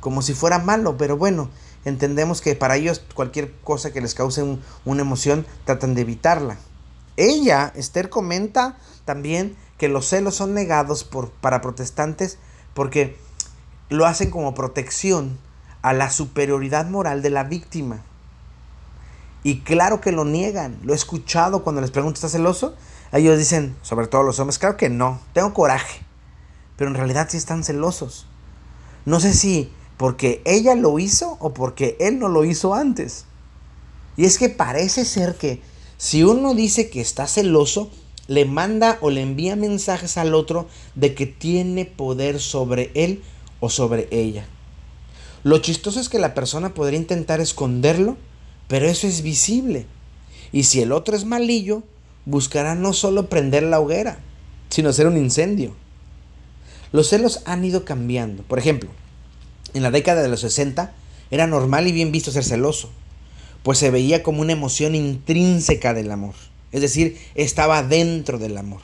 como 0.00 0.22
si 0.22 0.32
fuera 0.32 0.58
malo, 0.58 0.96
pero 0.96 1.18
bueno, 1.18 1.50
entendemos 1.84 2.40
que 2.40 2.54
para 2.54 2.76
ellos 2.76 3.02
cualquier 3.14 3.52
cosa 3.60 3.92
que 3.92 4.00
les 4.00 4.14
cause 4.14 4.58
una 4.86 5.02
emoción 5.02 5.44
tratan 5.66 5.94
de 5.94 6.00
evitarla. 6.00 6.56
Ella, 7.16 7.72
Esther, 7.74 8.10
comenta 8.10 8.78
también 9.04 9.56
que 9.78 9.88
los 9.88 10.06
celos 10.06 10.34
son 10.34 10.54
negados 10.54 11.04
por, 11.04 11.30
para 11.30 11.60
protestantes 11.60 12.38
porque 12.74 13.16
lo 13.88 14.06
hacen 14.06 14.30
como 14.30 14.54
protección 14.54 15.38
a 15.82 15.92
la 15.92 16.10
superioridad 16.10 16.86
moral 16.88 17.22
de 17.22 17.30
la 17.30 17.44
víctima. 17.44 18.02
Y 19.42 19.60
claro 19.60 20.00
que 20.00 20.10
lo 20.10 20.24
niegan. 20.24 20.78
Lo 20.82 20.92
he 20.92 20.96
escuchado 20.96 21.62
cuando 21.62 21.80
les 21.80 21.92
pregunto, 21.92 22.16
¿estás 22.16 22.32
celoso? 22.32 22.74
Ellos 23.12 23.38
dicen, 23.38 23.76
sobre 23.82 24.08
todo 24.08 24.24
los 24.24 24.40
hombres, 24.40 24.58
claro 24.58 24.76
que 24.76 24.88
no, 24.88 25.20
tengo 25.32 25.54
coraje. 25.54 26.00
Pero 26.76 26.90
en 26.90 26.96
realidad 26.96 27.28
sí 27.30 27.36
están 27.36 27.62
celosos. 27.62 28.26
No 29.04 29.20
sé 29.20 29.32
si 29.32 29.72
porque 29.96 30.42
ella 30.44 30.74
lo 30.74 30.98
hizo 30.98 31.36
o 31.38 31.54
porque 31.54 31.96
él 32.00 32.18
no 32.18 32.28
lo 32.28 32.44
hizo 32.44 32.74
antes. 32.74 33.24
Y 34.16 34.24
es 34.24 34.38
que 34.38 34.48
parece 34.48 35.04
ser 35.04 35.36
que 35.36 35.62
si 35.98 36.24
uno 36.24 36.54
dice 36.54 36.90
que 36.90 37.00
está 37.00 37.26
celoso, 37.26 37.90
le 38.28 38.44
manda 38.44 38.98
o 39.00 39.10
le 39.10 39.22
envía 39.22 39.56
mensajes 39.56 40.16
al 40.16 40.34
otro 40.34 40.66
de 40.94 41.14
que 41.14 41.26
tiene 41.26 41.84
poder 41.84 42.40
sobre 42.40 42.90
él 42.94 43.22
o 43.60 43.70
sobre 43.70 44.08
ella. 44.10 44.46
Lo 45.44 45.58
chistoso 45.58 46.00
es 46.00 46.08
que 46.08 46.18
la 46.18 46.34
persona 46.34 46.74
podría 46.74 46.98
intentar 46.98 47.40
esconderlo, 47.40 48.16
pero 48.68 48.86
eso 48.86 49.06
es 49.06 49.22
visible. 49.22 49.86
Y 50.52 50.64
si 50.64 50.80
el 50.80 50.92
otro 50.92 51.16
es 51.16 51.24
malillo, 51.24 51.82
buscará 52.24 52.74
no 52.74 52.92
solo 52.92 53.28
prender 53.28 53.62
la 53.62 53.80
hoguera, 53.80 54.18
sino 54.68 54.88
hacer 54.88 55.06
un 55.06 55.16
incendio. 55.16 55.74
Los 56.92 57.08
celos 57.08 57.42
han 57.44 57.64
ido 57.64 57.84
cambiando. 57.84 58.42
Por 58.42 58.58
ejemplo, 58.58 58.90
en 59.74 59.82
la 59.82 59.90
década 59.90 60.22
de 60.22 60.28
los 60.28 60.40
60 60.40 60.92
era 61.30 61.46
normal 61.46 61.86
y 61.86 61.92
bien 61.92 62.12
visto 62.12 62.30
ser 62.30 62.44
celoso, 62.44 62.90
pues 63.66 63.78
se 63.78 63.90
veía 63.90 64.22
como 64.22 64.42
una 64.42 64.52
emoción 64.52 64.94
intrínseca 64.94 65.92
del 65.92 66.12
amor, 66.12 66.36
es 66.70 66.82
decir, 66.82 67.18
estaba 67.34 67.82
dentro 67.82 68.38
del 68.38 68.58
amor. 68.58 68.80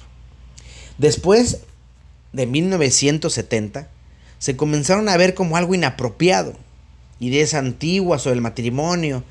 Después 0.99 1.61
de 2.33 2.47
1970, 2.49 3.89
se 4.41 4.57
comenzaron 4.57 5.09
a 5.09 5.17
ver 5.17 5.35
como 5.35 5.57
algo 5.57 5.77
inapropiado, 5.77 6.55
ideas 7.21 7.55
antiguas 7.55 8.23
sobre 8.23 8.35
el 8.35 8.41
matrimonio, 8.41 9.23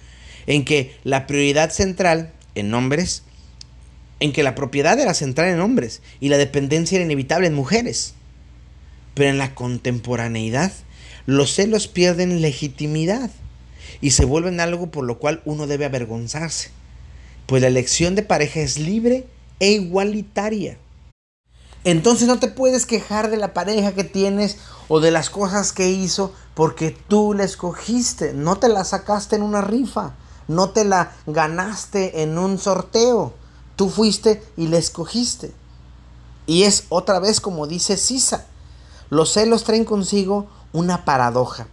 en 0.47 0.63
que 0.63 0.95
la 1.03 1.27
prioridad 1.27 1.69
central 1.69 2.31
en 2.55 2.73
hombres, 2.73 3.23
en 4.21 4.31
que 4.31 4.43
la 4.43 4.55
propiedad 4.55 4.97
era 4.97 5.13
central 5.13 5.49
en 5.49 5.59
hombres 5.59 6.01
y 6.21 6.29
la 6.29 6.37
dependencia 6.37 6.95
era 6.95 7.03
inevitable 7.03 7.47
en 7.47 7.55
mujeres. 7.55 8.13
Pero 9.15 9.29
en 9.29 9.37
la 9.37 9.53
contemporaneidad 9.53 10.71
los 11.25 11.53
celos 11.53 11.89
pierden 11.89 12.41
legitimidad 12.41 13.31
y 13.99 14.11
se 14.11 14.25
vuelven 14.25 14.59
algo 14.59 14.87
por 14.91 15.03
lo 15.03 15.19
cual 15.19 15.41
uno 15.45 15.67
debe 15.67 15.85
avergonzarse, 15.85 16.71
pues 17.45 17.61
la 17.61 17.67
elección 17.67 18.15
de 18.15 18.23
pareja 18.23 18.61
es 18.61 18.79
libre 18.79 19.27
e 19.59 19.71
igualitaria. 19.71 20.77
Entonces 21.83 22.27
no 22.27 22.39
te 22.39 22.47
puedes 22.47 22.85
quejar 22.85 23.31
de 23.31 23.37
la 23.37 23.53
pareja 23.53 23.93
que 23.93 24.03
tienes 24.03 24.57
o 24.87 24.99
de 24.99 25.09
las 25.09 25.29
cosas 25.29 25.73
que 25.73 25.89
hizo 25.89 26.33
porque 26.53 26.91
tú 26.91 27.33
la 27.33 27.43
escogiste, 27.43 28.33
no 28.33 28.57
te 28.57 28.69
la 28.69 28.83
sacaste 28.83 29.35
en 29.35 29.41
una 29.41 29.61
rifa, 29.61 30.13
no 30.47 30.69
te 30.69 30.85
la 30.85 31.13
ganaste 31.25 32.21
en 32.21 32.37
un 32.37 32.59
sorteo, 32.59 33.33
tú 33.75 33.89
fuiste 33.89 34.43
y 34.57 34.67
la 34.67 34.77
escogiste. 34.77 35.53
Y 36.45 36.63
es 36.63 36.85
otra 36.89 37.19
vez 37.19 37.39
como 37.41 37.65
dice 37.65 37.97
Sisa, 37.97 38.45
los 39.09 39.33
celos 39.33 39.63
traen 39.63 39.85
consigo 39.85 40.47
una 40.73 41.03
paradoja. 41.03 41.67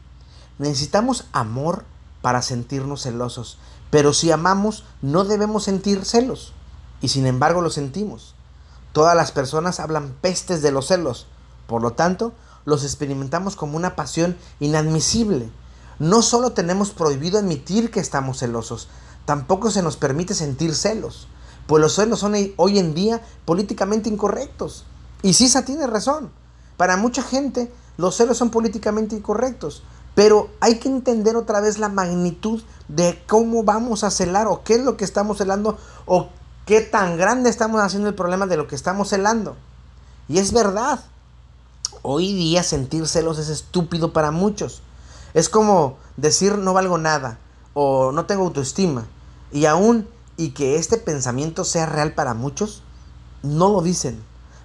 Necesitamos 0.58 1.26
amor 1.32 1.84
para 2.22 2.42
sentirnos 2.42 3.02
celosos, 3.02 3.58
pero 3.90 4.12
si 4.12 4.30
amamos 4.30 4.84
no 5.02 5.24
debemos 5.24 5.64
sentir 5.64 6.04
celos, 6.04 6.52
y 7.00 7.08
sin 7.08 7.26
embargo 7.26 7.60
lo 7.60 7.70
sentimos. 7.70 8.34
Todas 8.92 9.16
las 9.16 9.32
personas 9.32 9.80
hablan 9.80 10.14
pestes 10.20 10.62
de 10.62 10.72
los 10.72 10.86
celos, 10.86 11.26
por 11.66 11.82
lo 11.82 11.92
tanto, 11.92 12.32
los 12.64 12.84
experimentamos 12.84 13.56
como 13.56 13.76
una 13.76 13.96
pasión 13.96 14.36
inadmisible. 14.60 15.50
No 15.98 16.22
solo 16.22 16.52
tenemos 16.52 16.90
prohibido 16.90 17.38
admitir 17.38 17.90
que 17.90 18.00
estamos 18.00 18.38
celosos, 18.38 18.88
tampoco 19.24 19.70
se 19.70 19.82
nos 19.82 19.96
permite 19.96 20.34
sentir 20.34 20.74
celos, 20.74 21.28
pues 21.66 21.80
los 21.82 21.94
celos 21.94 22.20
son 22.20 22.34
hoy 22.56 22.78
en 22.78 22.94
día 22.94 23.22
políticamente 23.44 24.08
incorrectos. 24.08 24.84
Y 25.22 25.34
Sisa 25.34 25.64
tiene 25.64 25.86
razón. 25.86 26.30
Para 26.76 26.96
mucha 26.96 27.22
gente 27.22 27.72
los 27.98 28.16
celos 28.16 28.38
son 28.38 28.50
políticamente 28.50 29.16
incorrectos, 29.16 29.82
pero 30.18 30.50
hay 30.58 30.80
que 30.80 30.88
entender 30.88 31.36
otra 31.36 31.60
vez 31.60 31.78
la 31.78 31.88
magnitud 31.88 32.60
de 32.88 33.22
cómo 33.28 33.62
vamos 33.62 34.02
a 34.02 34.10
celar 34.10 34.48
o 34.48 34.64
qué 34.64 34.74
es 34.74 34.82
lo 34.82 34.96
que 34.96 35.04
estamos 35.04 35.38
celando 35.38 35.78
o 36.06 36.30
qué 36.66 36.80
tan 36.80 37.16
grande 37.16 37.48
estamos 37.48 37.80
haciendo 37.80 38.08
el 38.08 38.16
problema 38.16 38.48
de 38.48 38.56
lo 38.56 38.66
que 38.66 38.74
estamos 38.74 39.10
celando. 39.10 39.54
Y 40.26 40.38
es 40.38 40.52
verdad. 40.52 41.04
Hoy 42.02 42.32
día 42.32 42.64
sentir 42.64 43.06
celos 43.06 43.38
es 43.38 43.48
estúpido 43.48 44.12
para 44.12 44.32
muchos. 44.32 44.82
Es 45.34 45.48
como 45.48 45.98
decir 46.16 46.58
no 46.58 46.72
valgo 46.72 46.98
nada 46.98 47.38
o 47.72 48.10
no 48.10 48.26
tengo 48.26 48.42
autoestima. 48.42 49.06
Y 49.52 49.66
aún 49.66 50.08
y 50.36 50.50
que 50.50 50.78
este 50.78 50.96
pensamiento 50.96 51.62
sea 51.62 51.86
real 51.86 52.14
para 52.14 52.34
muchos, 52.34 52.82
no 53.44 53.68
lo 53.68 53.82
dicen. 53.82 54.20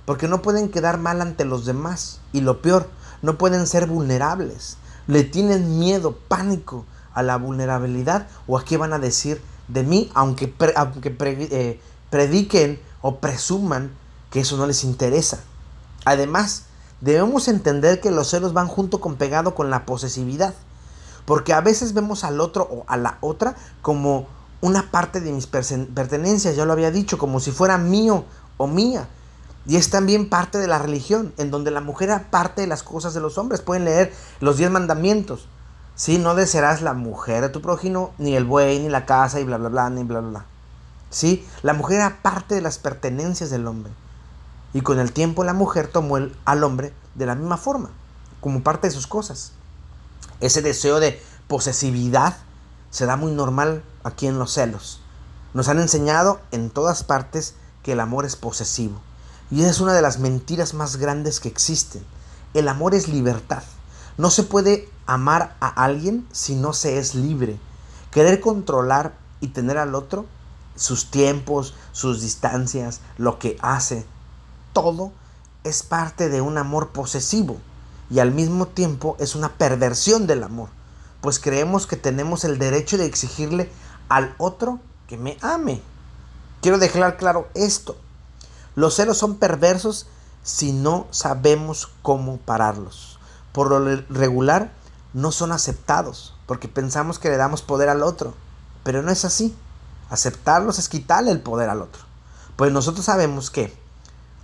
Porque 0.06 0.28
no 0.28 0.42
pueden 0.42 0.70
quedar 0.70 0.98
mal 0.98 1.22
ante 1.22 1.46
los 1.46 1.64
demás. 1.64 2.22
Y 2.32 2.42
lo 2.42 2.64
peor, 2.64 2.90
no 3.22 3.38
pueden 3.38 3.68
ser 3.68 3.86
vulnerables. 3.86 4.78
Le 5.08 5.24
tienen 5.24 5.80
miedo, 5.80 6.18
pánico 6.28 6.86
a 7.14 7.24
la 7.24 7.38
vulnerabilidad 7.38 8.28
o 8.48 8.58
a 8.58 8.66
qué 8.66 8.78
van 8.78 8.94
a 8.94 9.00
decir 9.00 9.42
de 9.68 9.84
mí, 9.84 10.12
aunque, 10.14 10.54
aunque 10.76 11.16
eh, 11.20 11.80
prediquen 12.10 12.80
o 13.02 13.18
presuman 13.18 13.92
que 14.30 14.42
eso 14.42 14.58
no 14.58 14.66
les 14.66 14.84
interesa. 14.84 15.40
Además, 16.06 16.66
debemos 17.02 17.48
entender 17.48 18.02
que 18.02 18.12
los 18.12 18.30
celos 18.30 18.54
van 18.54 18.68
junto 18.68 19.00
con 19.00 19.16
pegado 19.16 19.56
con 19.56 19.70
la 19.70 19.86
posesividad. 19.86 20.54
Porque 21.26 21.54
a 21.54 21.62
veces 21.62 21.94
vemos 21.94 22.24
al 22.24 22.42
otro 22.42 22.68
o 22.70 22.84
a 22.88 22.98
la 22.98 23.18
otra 23.22 23.56
como 23.82 24.28
una 24.62 24.92
parte 24.92 25.22
de 25.22 25.32
mis 25.32 25.48
pertenencias, 25.48 26.56
ya 26.56 26.66
lo 26.66 26.74
había 26.74 26.92
dicho, 26.92 27.18
como 27.18 27.40
si 27.40 27.52
fuera 27.52 27.78
mío 27.78 28.26
o 28.58 28.68
mía. 28.68 29.08
Y 29.66 29.78
es 29.78 29.90
también 29.90 30.30
parte 30.30 30.58
de 30.58 30.68
la 30.68 30.80
religión, 30.80 31.34
en 31.38 31.52
donde 31.52 31.72
la 31.72 31.82
mujer 31.82 32.12
aparte 32.12 32.62
de 32.62 32.68
las 32.68 32.84
cosas 32.84 33.14
de 33.14 33.22
los 33.22 33.38
hombres. 33.38 33.62
Pueden 33.62 33.86
leer 33.86 34.14
los 34.42 34.58
diez 34.58 34.70
mandamientos. 34.70 35.48
Sí, 35.96 36.18
no 36.18 36.36
desearás 36.36 36.82
la 36.82 36.94
mujer 36.94 37.42
de 37.42 37.50
tu 37.50 37.62
prójimo, 37.62 38.14
ni 38.18 38.36
el 38.36 38.46
buey, 38.46 38.80
ni 38.80 38.90
la 38.90 39.06
casa, 39.06 39.40
y 39.40 39.44
bla, 39.44 39.58
bla, 39.58 39.70
bla, 39.70 39.90
ni 39.90 40.04
bla, 40.04 40.20
bla, 40.20 40.30
bla. 40.30 40.46
Sí, 41.12 41.48
la 41.62 41.74
mujer 41.74 41.98
era 41.98 42.22
parte 42.22 42.56
de 42.56 42.62
las 42.62 42.80
pertenencias 42.80 43.52
del 43.52 43.68
hombre. 43.68 43.94
Y 44.74 44.82
con 44.82 45.00
el 45.00 45.14
tiempo 45.14 45.44
la 45.44 45.54
mujer 45.54 45.88
tomó 45.88 46.18
el, 46.18 46.36
al 46.46 46.64
hombre 46.64 46.94
de 47.14 47.28
la 47.28 47.36
misma 47.36 47.58
forma, 47.58 47.92
como 48.42 48.64
parte 48.64 48.88
de 48.88 48.94
sus 48.94 49.08
cosas. 49.08 49.54
Ese 50.40 50.62
deseo 50.64 51.00
de 51.00 51.22
posesividad 51.48 52.36
se 52.90 53.06
da 53.06 53.16
muy 53.16 53.32
normal 53.32 53.84
aquí 54.04 54.26
en 54.28 54.40
los 54.40 54.52
celos. 54.52 55.00
Nos 55.54 55.70
han 55.70 55.80
enseñado 55.80 56.42
en 56.52 56.72
todas 56.72 57.04
partes 57.04 57.54
que 57.84 57.92
el 57.92 58.00
amor 58.00 58.26
es 58.26 58.36
posesivo. 58.36 59.00
Y 59.54 59.62
esa 59.62 59.70
es 59.70 59.82
una 59.82 59.94
de 59.94 60.02
las 60.02 60.18
mentiras 60.18 60.74
más 60.74 60.98
grandes 60.98 61.40
que 61.40 61.48
existen. 61.48 62.04
El 62.56 62.68
amor 62.68 62.96
es 62.96 63.08
libertad. 63.08 63.62
No 64.18 64.32
se 64.32 64.42
puede 64.42 64.90
amar 65.06 65.56
a 65.60 65.68
alguien 65.68 66.28
si 66.32 66.56
no 66.56 66.74
se 66.74 66.98
es 66.98 67.14
libre. 67.14 67.60
Querer 68.10 68.40
controlar 68.40 69.14
y 69.42 69.50
tener 69.50 69.78
al 69.78 69.94
otro, 69.94 70.26
sus 70.76 71.12
tiempos, 71.12 71.76
sus 71.92 72.20
distancias, 72.20 73.02
lo 73.20 73.38
que 73.38 73.60
hace, 73.62 74.08
todo 74.74 75.12
es 75.64 75.84
parte 75.84 76.30
de 76.30 76.42
un 76.42 76.58
amor 76.58 76.90
posesivo 76.90 77.58
y 78.10 78.18
al 78.18 78.32
mismo 78.32 78.66
tiempo 78.66 79.16
es 79.20 79.36
una 79.36 79.50
perversión 79.50 80.26
del 80.26 80.42
amor, 80.42 80.70
pues 81.22 81.38
creemos 81.38 81.86
que 81.86 81.96
tenemos 81.96 82.44
el 82.44 82.58
derecho 82.58 82.98
de 82.98 83.06
exigirle 83.06 83.70
al 84.10 84.34
otro 84.40 84.80
que 85.08 85.18
me 85.18 85.38
ame. 85.42 85.80
Quiero 86.60 86.80
dejar 86.80 87.18
claro 87.18 87.50
esto. 87.54 87.96
Los 88.76 88.96
celos 88.96 89.18
son 89.18 89.36
perversos 89.36 90.08
si 90.44 90.74
no 90.74 91.08
sabemos 91.12 91.90
cómo 92.02 92.38
pararlos. 92.38 93.20
Por 93.52 93.70
lo 93.70 94.04
regular, 94.10 94.72
no 95.14 95.32
son 95.32 95.52
aceptados, 95.52 96.36
porque 96.48 96.68
pensamos 96.68 97.20
que 97.20 97.30
le 97.30 97.38
damos 97.38 97.62
poder 97.62 97.90
al 97.90 98.04
otro, 98.04 98.34
pero 98.84 99.02
no 99.02 99.12
es 99.12 99.26
así. 99.26 99.56
Aceptarlos 100.10 100.80
es 100.80 100.90
quitarle 100.90 101.32
el 101.32 101.42
poder 101.42 101.70
al 101.70 101.82
otro. 101.82 102.02
Pues 102.56 102.72
nosotros 102.72 103.06
sabemos 103.06 103.50
que, 103.50 103.76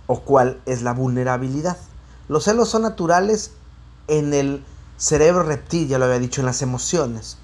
o 0.06 0.20
cuál 0.20 0.60
es 0.66 0.82
la 0.82 0.92
vulnerabilidad. 0.92 1.76
Los 2.28 2.44
celos 2.44 2.68
son 2.68 2.82
naturales 2.82 3.52
en 4.08 4.32
el 4.32 4.64
cerebro 4.96 5.42
reptil, 5.42 5.88
ya 5.88 5.98
lo 5.98 6.04
había 6.04 6.18
dicho, 6.18 6.40
en 6.40 6.46
las 6.46 6.62
emociones. 6.62 7.36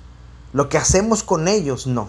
Lo 0.52 0.69
que 0.69 0.78
hacemos 0.78 1.23
con 1.23 1.49
ellos, 1.49 1.87
no. 1.87 2.09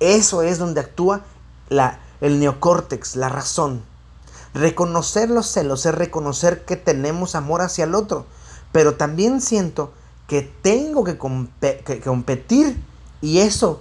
Eso 0.00 0.42
es 0.42 0.58
donde 0.58 0.80
actúa 0.80 1.22
la, 1.68 2.00
el 2.20 2.40
neocórtex, 2.40 3.16
la 3.16 3.28
razón. 3.28 3.82
Reconocer 4.58 5.30
los 5.30 5.46
celos 5.46 5.86
es 5.86 5.94
reconocer 5.94 6.64
que 6.64 6.74
tenemos 6.74 7.36
amor 7.36 7.62
hacia 7.62 7.84
el 7.84 7.94
otro, 7.94 8.26
pero 8.72 8.96
también 8.96 9.40
siento 9.40 9.92
que 10.26 10.42
tengo 10.42 11.04
que, 11.04 11.16
competir 11.16 12.76
y 13.20 13.38
eso 13.38 13.80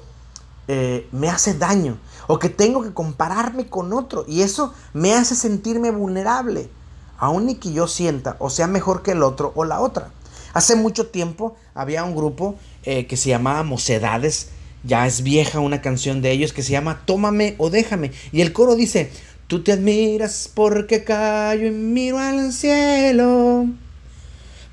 eh, 0.68 1.08
me 1.12 1.30
hace 1.30 1.56
daño. 1.56 1.98
O 2.28 2.38
que 2.38 2.50
tengo 2.50 2.84
que 2.84 2.94
compararme 2.94 3.68
con 3.68 3.92
otro 3.92 4.24
y 4.28 4.44
eso 4.44 4.72
me 4.94 5.16
hace 5.16 5.34
sentirme 5.34 5.90
vulnerable. 5.90 6.70
Aún 7.18 7.50
y 7.50 7.56
que 7.56 7.74
yo 7.74 7.88
sienta 7.88 8.36
o 8.38 8.52
sea 8.52 8.68
mejor 8.68 9.02
que 9.02 9.14
el 9.14 9.24
otro 9.24 9.54
o 9.56 9.66
la 9.66 9.80
otra. 9.80 10.12
Hace 10.54 10.76
mucho 10.76 11.08
tiempo 11.08 11.56
había 11.74 12.04
un 12.04 12.16
grupo 12.16 12.54
eh, 12.84 13.08
que 13.08 13.18
se 13.18 13.30
llamaba 13.30 13.64
Mocedades. 13.64 14.50
Ya 14.84 15.08
es 15.08 15.24
vieja 15.24 15.60
una 15.60 15.82
canción 15.82 16.22
de 16.22 16.30
ellos 16.30 16.54
que 16.54 16.62
se 16.62 16.74
llama 16.74 17.02
Tómame 17.06 17.56
o 17.58 17.72
déjame. 17.72 18.12
Y 18.32 18.42
el 18.42 18.54
coro 18.54 18.76
dice, 18.76 19.12
tú 19.48 19.64
te 19.64 19.72
admiras 19.72 20.50
porque 20.54 21.04
callo 21.04 21.68
y 21.68 21.72
miro 21.72 22.20
al 22.20 22.54
cielo. 22.54 23.68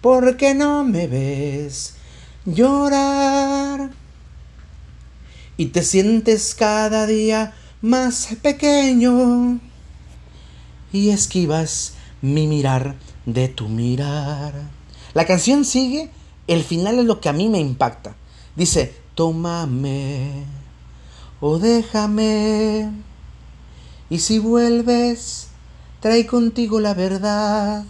Porque 0.00 0.54
no 0.54 0.84
me 0.84 1.06
ves 1.06 1.94
llorar 2.44 3.90
y 5.56 5.66
te 5.66 5.82
sientes 5.82 6.54
cada 6.54 7.06
día 7.06 7.54
más 7.80 8.36
pequeño 8.42 9.60
y 10.92 11.10
esquivas 11.10 11.94
mi 12.20 12.46
mirar 12.46 12.96
de 13.26 13.48
tu 13.48 13.68
mirar. 13.68 14.52
La 15.14 15.26
canción 15.26 15.64
sigue, 15.64 16.10
el 16.46 16.64
final 16.64 16.98
es 16.98 17.04
lo 17.04 17.20
que 17.20 17.28
a 17.28 17.32
mí 17.32 17.48
me 17.48 17.60
impacta. 17.60 18.16
Dice, 18.56 18.94
tómame 19.14 20.44
o 21.40 21.58
déjame 21.58 22.90
y 24.10 24.18
si 24.18 24.38
vuelves, 24.38 25.48
trae 26.00 26.26
contigo 26.26 26.80
la 26.80 26.94
verdad. 26.94 27.84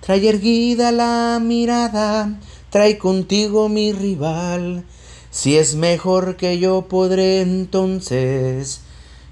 Trae 0.00 0.28
erguida 0.28 0.92
la 0.92 1.38
mirada, 1.42 2.40
trae 2.70 2.96
contigo 2.98 3.68
mi 3.68 3.92
rival 3.92 4.84
si 5.30 5.56
es 5.56 5.76
mejor 5.76 6.36
que 6.36 6.58
yo 6.58 6.88
podré 6.88 7.40
entonces 7.40 8.80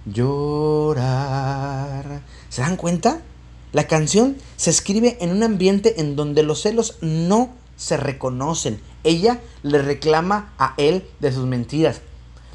llorar. 0.07 1.03
¿Se 2.49 2.63
dan 2.63 2.77
cuenta? 2.77 3.21
La 3.73 3.87
canción 3.89 4.37
se 4.57 4.71
escribe 4.71 5.19
en 5.21 5.31
un 5.31 5.43
ambiente 5.43 6.01
en 6.01 6.17
donde 6.17 6.43
los 6.43 6.63
celos 6.63 6.97
no 7.01 7.51
se 7.77 7.97
reconocen. 7.97 8.81
Ella 9.05 9.41
le 9.63 9.83
reclama 9.83 10.55
a 10.59 10.75
él 10.77 11.05
de 11.21 11.33
sus 11.33 11.45
mentiras, 11.47 12.01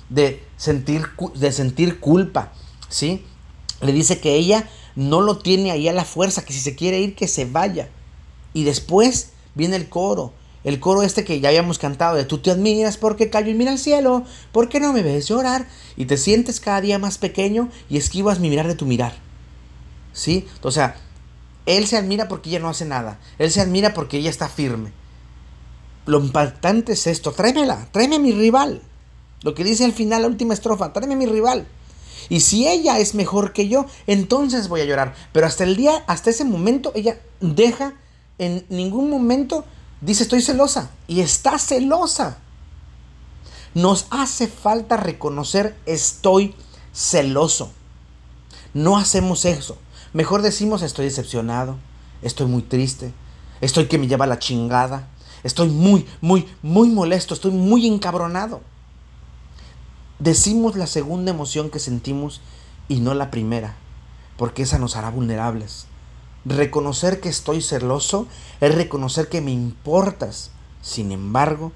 de 0.10 0.44
sentir, 0.58 1.04
de 1.36 1.52
sentir 1.52 2.00
culpa, 2.00 2.54
¿sí? 2.94 3.26
Le 3.82 3.92
dice 3.92 4.20
que 4.20 4.36
ella 4.36 4.70
no 4.96 5.22
lo 5.22 5.40
tiene 5.40 5.72
ahí 5.72 5.88
a 5.88 5.94
la 5.94 6.06
fuerza, 6.06 6.46
que 6.46 6.54
si 6.54 6.60
se 6.60 6.76
quiere 6.76 7.00
ir, 7.00 7.16
que 7.16 7.28
se 7.28 7.46
vaya. 7.46 7.90
Y 8.54 8.64
después 8.64 9.32
viene 9.56 9.76
el 9.76 9.90
coro 9.90 10.34
el 10.64 10.80
coro 10.80 11.04
este 11.04 11.24
que 11.24 11.40
ya 11.40 11.50
habíamos 11.50 11.78
cantado 11.78 12.16
de 12.16 12.26
tú 12.26 12.38
te 12.38 12.52
admiras 12.52 12.98
porque 12.98 13.30
callo 13.30 13.52
y 13.52 13.54
mira 13.54 13.72
al 13.72 13.80
cielo, 13.80 14.24
porque 14.52 14.80
no 14.80 14.94
me 14.94 15.04
ves 15.04 15.28
llorar 15.28 15.68
y 15.98 16.06
te 16.06 16.18
sientes 16.18 16.60
cada 16.60 16.82
día 16.82 17.00
más 17.00 17.18
pequeño 17.18 17.70
y 17.90 17.98
esquivas 17.98 18.40
mi 18.40 18.50
mirar 18.50 18.68
de 18.68 18.76
tu 18.76 18.86
mirar. 18.86 19.14
¿Sí? 20.14 20.48
O 20.62 20.72
sea, 20.72 20.96
él 21.66 21.88
se 21.88 21.98
admira 21.98 22.28
porque 22.28 22.50
ella 22.50 22.60
no 22.60 22.70
hace 22.70 22.86
nada. 22.86 23.20
Él 23.40 23.52
se 23.52 23.62
admira 23.62 23.94
porque 23.94 24.18
ella 24.18 24.30
está 24.30 24.48
firme. 24.48 24.92
Lo 26.06 26.20
impactante 26.20 26.94
es 26.94 27.08
esto, 27.08 27.32
tráemela, 27.32 27.88
tráeme 27.92 28.18
a 28.18 28.20
mi 28.20 28.32
rival. 28.32 28.82
Lo 29.42 29.56
que 29.56 29.64
dice 29.64 29.84
al 29.84 29.94
final 29.94 30.22
la 30.22 30.28
última 30.30 30.54
estrofa, 30.54 30.94
tráeme 30.94 31.16
a 31.16 31.18
mi 31.18 31.26
rival. 31.26 31.68
Y 32.30 32.42
si 32.42 32.68
ella 32.68 33.00
es 33.00 33.16
mejor 33.16 33.54
que 33.54 33.68
yo, 33.68 33.86
entonces 34.08 34.68
voy 34.68 34.82
a 34.82 34.86
llorar. 34.86 35.16
Pero 35.32 35.48
hasta 35.48 35.64
el 35.64 35.76
día, 35.76 36.04
hasta 36.08 36.30
ese 36.30 36.46
momento, 36.46 36.92
ella 36.96 37.20
deja 37.40 37.94
en 38.38 38.66
ningún 38.70 39.10
momento 39.10 39.66
Dice, 40.04 40.24
estoy 40.24 40.42
celosa. 40.42 40.90
Y 41.08 41.22
está 41.22 41.58
celosa. 41.58 42.38
Nos 43.74 44.06
hace 44.10 44.48
falta 44.48 44.98
reconocer, 44.98 45.76
estoy 45.86 46.56
celoso. 46.94 47.72
No 48.74 48.98
hacemos 48.98 49.46
eso. 49.46 49.78
Mejor 50.12 50.42
decimos, 50.42 50.82
estoy 50.82 51.06
decepcionado, 51.06 51.78
estoy 52.22 52.48
muy 52.48 52.62
triste, 52.62 53.14
estoy 53.62 53.88
que 53.88 53.98
me 53.98 54.08
lleva 54.08 54.28
la 54.28 54.38
chingada, 54.38 55.08
estoy 55.44 55.70
muy, 55.70 56.06
muy, 56.22 56.48
muy 56.62 56.90
molesto, 56.90 57.34
estoy 57.34 57.52
muy 57.52 57.88
encabronado. 57.88 58.62
Decimos 60.24 60.78
la 60.78 60.88
segunda 60.88 61.32
emoción 61.32 61.70
que 61.70 61.80
sentimos 61.80 62.40
y 62.88 63.02
no 63.02 63.14
la 63.14 63.30
primera, 63.30 63.76
porque 64.38 64.64
esa 64.64 64.80
nos 64.80 64.96
hará 64.96 65.10
vulnerables. 65.10 65.86
Reconocer 66.46 67.20
que 67.20 67.28
estoy 67.28 67.62
celoso 67.62 68.26
es 68.62 68.74
reconocer 68.74 69.28
que 69.28 69.42
me 69.42 69.52
importas. 69.52 70.52
Sin 70.82 71.12
embargo, 71.12 71.74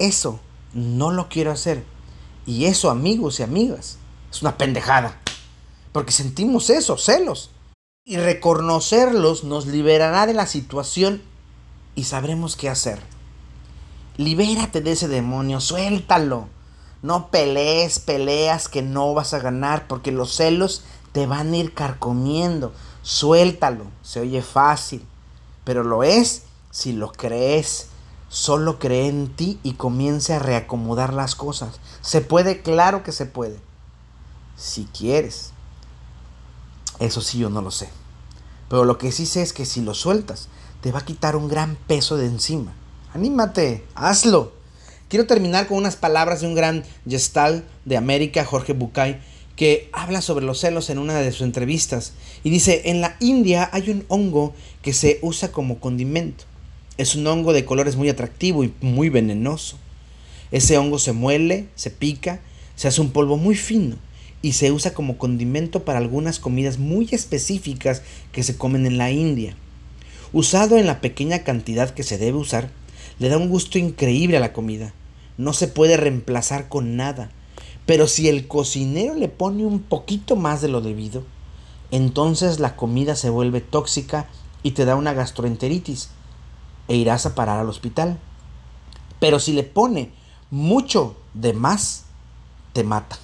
eso 0.00 0.40
no 0.74 1.12
lo 1.12 1.28
quiero 1.28 1.52
hacer. 1.52 1.84
Y 2.46 2.64
eso, 2.64 2.90
amigos 2.90 3.38
y 3.38 3.44
amigas, 3.44 3.98
es 4.28 4.42
una 4.42 4.58
pendejada. 4.58 5.16
Porque 5.92 6.10
sentimos 6.10 6.70
eso, 6.70 6.98
celos. 6.98 7.52
Y 8.04 8.16
reconocerlos 8.16 9.44
nos 9.44 9.66
liberará 9.66 10.26
de 10.26 10.34
la 10.34 10.48
situación 10.48 11.22
y 11.94 12.02
sabremos 12.02 12.56
qué 12.56 12.70
hacer. 12.70 13.00
Libérate 14.16 14.80
de 14.80 14.90
ese 14.90 15.06
demonio, 15.06 15.60
suéltalo. 15.60 16.57
No 17.02 17.28
pelees, 17.28 17.98
peleas 17.98 18.68
que 18.68 18.82
no 18.82 19.14
vas 19.14 19.34
a 19.34 19.38
ganar 19.38 19.86
porque 19.86 20.12
los 20.12 20.34
celos 20.34 20.82
te 21.12 21.26
van 21.26 21.52
a 21.52 21.56
ir 21.56 21.74
carcomiendo. 21.74 22.72
Suéltalo, 23.02 23.84
se 24.02 24.20
oye 24.20 24.42
fácil, 24.42 25.06
pero 25.64 25.84
lo 25.84 26.02
es 26.02 26.42
si 26.70 26.92
lo 26.92 27.12
crees 27.12 27.88
Solo 28.28 28.78
cree 28.78 29.08
en 29.08 29.34
ti 29.34 29.58
y 29.62 29.74
comience 29.74 30.34
a 30.34 30.38
reacomodar 30.38 31.14
las 31.14 31.34
cosas. 31.34 31.80
Se 32.02 32.20
puede, 32.20 32.60
claro 32.60 33.02
que 33.02 33.12
se 33.12 33.24
puede. 33.24 33.58
Si 34.56 34.84
quieres. 34.84 35.52
Eso 36.98 37.22
sí, 37.22 37.38
yo 37.38 37.48
no 37.48 37.62
lo 37.62 37.70
sé. 37.70 37.88
Pero 38.68 38.84
lo 38.84 38.98
que 38.98 39.12
sí 39.12 39.24
sé 39.24 39.40
es 39.40 39.54
que 39.54 39.64
si 39.64 39.80
lo 39.80 39.94
sueltas, 39.94 40.48
te 40.82 40.92
va 40.92 40.98
a 40.98 41.04
quitar 41.04 41.36
un 41.36 41.48
gran 41.48 41.76
peso 41.76 42.16
de 42.16 42.26
encima. 42.26 42.74
Anímate, 43.14 43.86
hazlo. 43.94 44.52
Quiero 45.08 45.26
terminar 45.26 45.66
con 45.66 45.78
unas 45.78 45.96
palabras 45.96 46.42
de 46.42 46.48
un 46.48 46.54
gran 46.54 46.84
gestal 47.08 47.64
de 47.86 47.96
América, 47.96 48.44
Jorge 48.44 48.74
Bucay, 48.74 49.18
que 49.56 49.88
habla 49.92 50.20
sobre 50.20 50.44
los 50.44 50.60
celos 50.60 50.90
en 50.90 50.98
una 50.98 51.18
de 51.18 51.32
sus 51.32 51.40
entrevistas 51.40 52.12
y 52.44 52.50
dice, 52.50 52.82
en 52.84 53.00
la 53.00 53.16
India 53.18 53.70
hay 53.72 53.88
un 53.88 54.04
hongo 54.08 54.52
que 54.82 54.92
se 54.92 55.18
usa 55.22 55.50
como 55.50 55.80
condimento. 55.80 56.44
Es 56.98 57.14
un 57.14 57.26
hongo 57.26 57.54
de 57.54 57.64
colores 57.64 57.96
muy 57.96 58.10
atractivo 58.10 58.64
y 58.64 58.74
muy 58.82 59.08
venenoso. 59.08 59.78
Ese 60.50 60.76
hongo 60.76 60.98
se 60.98 61.12
muele, 61.12 61.68
se 61.74 61.90
pica, 61.90 62.40
se 62.76 62.86
hace 62.86 63.00
un 63.00 63.10
polvo 63.10 63.38
muy 63.38 63.56
fino 63.56 63.96
y 64.42 64.52
se 64.52 64.72
usa 64.72 64.92
como 64.92 65.16
condimento 65.16 65.86
para 65.86 66.00
algunas 66.00 66.38
comidas 66.38 66.78
muy 66.78 67.08
específicas 67.12 68.02
que 68.30 68.42
se 68.42 68.58
comen 68.58 68.84
en 68.84 68.98
la 68.98 69.10
India. 69.10 69.56
Usado 70.34 70.76
en 70.76 70.86
la 70.86 71.00
pequeña 71.00 71.44
cantidad 71.44 71.90
que 71.94 72.02
se 72.02 72.18
debe 72.18 72.36
usar, 72.36 72.70
le 73.18 73.28
da 73.28 73.36
un 73.36 73.48
gusto 73.48 73.78
increíble 73.78 74.36
a 74.36 74.40
la 74.40 74.52
comida. 74.52 74.92
No 75.36 75.52
se 75.52 75.68
puede 75.68 75.96
reemplazar 75.96 76.68
con 76.68 76.96
nada 76.96 77.30
pero 77.88 78.06
si 78.06 78.28
el 78.28 78.46
cocinero 78.46 79.14
le 79.14 79.28
pone 79.28 79.64
un 79.64 79.80
poquito 79.80 80.36
más 80.36 80.60
de 80.60 80.68
lo 80.68 80.82
debido, 80.82 81.22
entonces 81.90 82.60
la 82.60 82.76
comida 82.76 83.16
se 83.16 83.30
vuelve 83.30 83.62
tóxica 83.62 84.26
y 84.62 84.72
te 84.72 84.84
da 84.84 84.94
una 84.94 85.14
gastroenteritis 85.14 86.10
e 86.88 86.96
irás 86.96 87.24
a 87.24 87.34
parar 87.34 87.58
al 87.58 87.70
hospital. 87.70 88.18
Pero 89.20 89.38
si 89.38 89.54
le 89.54 89.62
pone 89.62 90.12
mucho 90.50 91.16
de 91.32 91.54
más, 91.54 92.04
te 92.74 92.84
mata. 92.84 93.16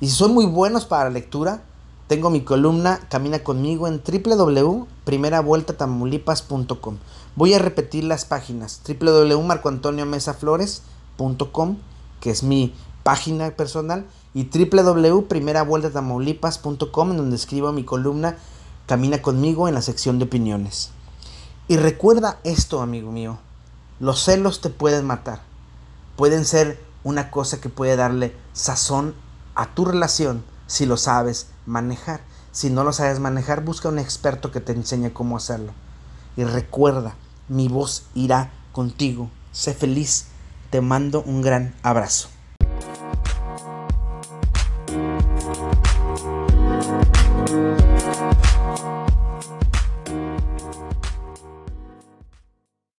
Y 0.00 0.08
si 0.08 0.14
son 0.14 0.34
muy 0.34 0.46
buenos 0.46 0.86
para 0.86 1.04
la 1.04 1.10
lectura, 1.10 1.62
tengo 2.08 2.30
mi 2.30 2.42
columna 2.42 2.98
Camina 3.08 3.44
conmigo 3.44 3.86
en 3.86 4.02
www.primeravueltatamaulipas.com. 4.02 6.96
Voy 7.36 7.54
a 7.54 7.60
repetir 7.60 8.02
las 8.04 8.24
páginas 8.24 8.80
www.marcoantoniomesaflores.com 8.86 11.76
que 12.20 12.30
es 12.30 12.42
mi 12.42 12.74
página 13.02 13.50
personal, 13.52 14.06
y 14.34 14.50
www.primeravueltatamaulipas.com, 14.52 17.10
en 17.10 17.16
donde 17.16 17.36
escribo 17.36 17.72
mi 17.72 17.84
columna 17.84 18.36
Camina 18.86 19.22
conmigo 19.22 19.66
en 19.68 19.74
la 19.74 19.80
sección 19.82 20.18
de 20.18 20.26
opiniones. 20.26 20.90
Y 21.68 21.76
recuerda 21.76 22.40
esto, 22.44 22.82
amigo 22.82 23.10
mío, 23.12 23.38
los 24.00 24.22
celos 24.22 24.60
te 24.60 24.70
pueden 24.70 25.06
matar, 25.06 25.42
pueden 26.16 26.44
ser 26.44 26.80
una 27.04 27.30
cosa 27.30 27.60
que 27.60 27.68
puede 27.68 27.94
darle 27.96 28.34
sazón 28.52 29.14
a 29.54 29.72
tu 29.74 29.84
relación 29.84 30.42
si 30.68 30.86
lo 30.86 30.96
sabes 30.96 31.48
manejar. 31.66 32.20
Si 32.52 32.70
no 32.70 32.84
lo 32.84 32.92
sabes 32.92 33.18
manejar, 33.18 33.64
busca 33.64 33.88
un 33.88 33.98
experto 33.98 34.52
que 34.52 34.60
te 34.60 34.72
enseñe 34.72 35.12
cómo 35.12 35.36
hacerlo. 35.36 35.72
Y 36.36 36.44
recuerda, 36.44 37.16
mi 37.48 37.66
voz 37.66 38.04
irá 38.14 38.52
contigo. 38.70 39.30
Sé 39.50 39.74
feliz 39.74 40.26
te 40.70 40.80
mando 40.80 41.22
un 41.22 41.42
gran 41.42 41.74
abrazo. 41.82 42.28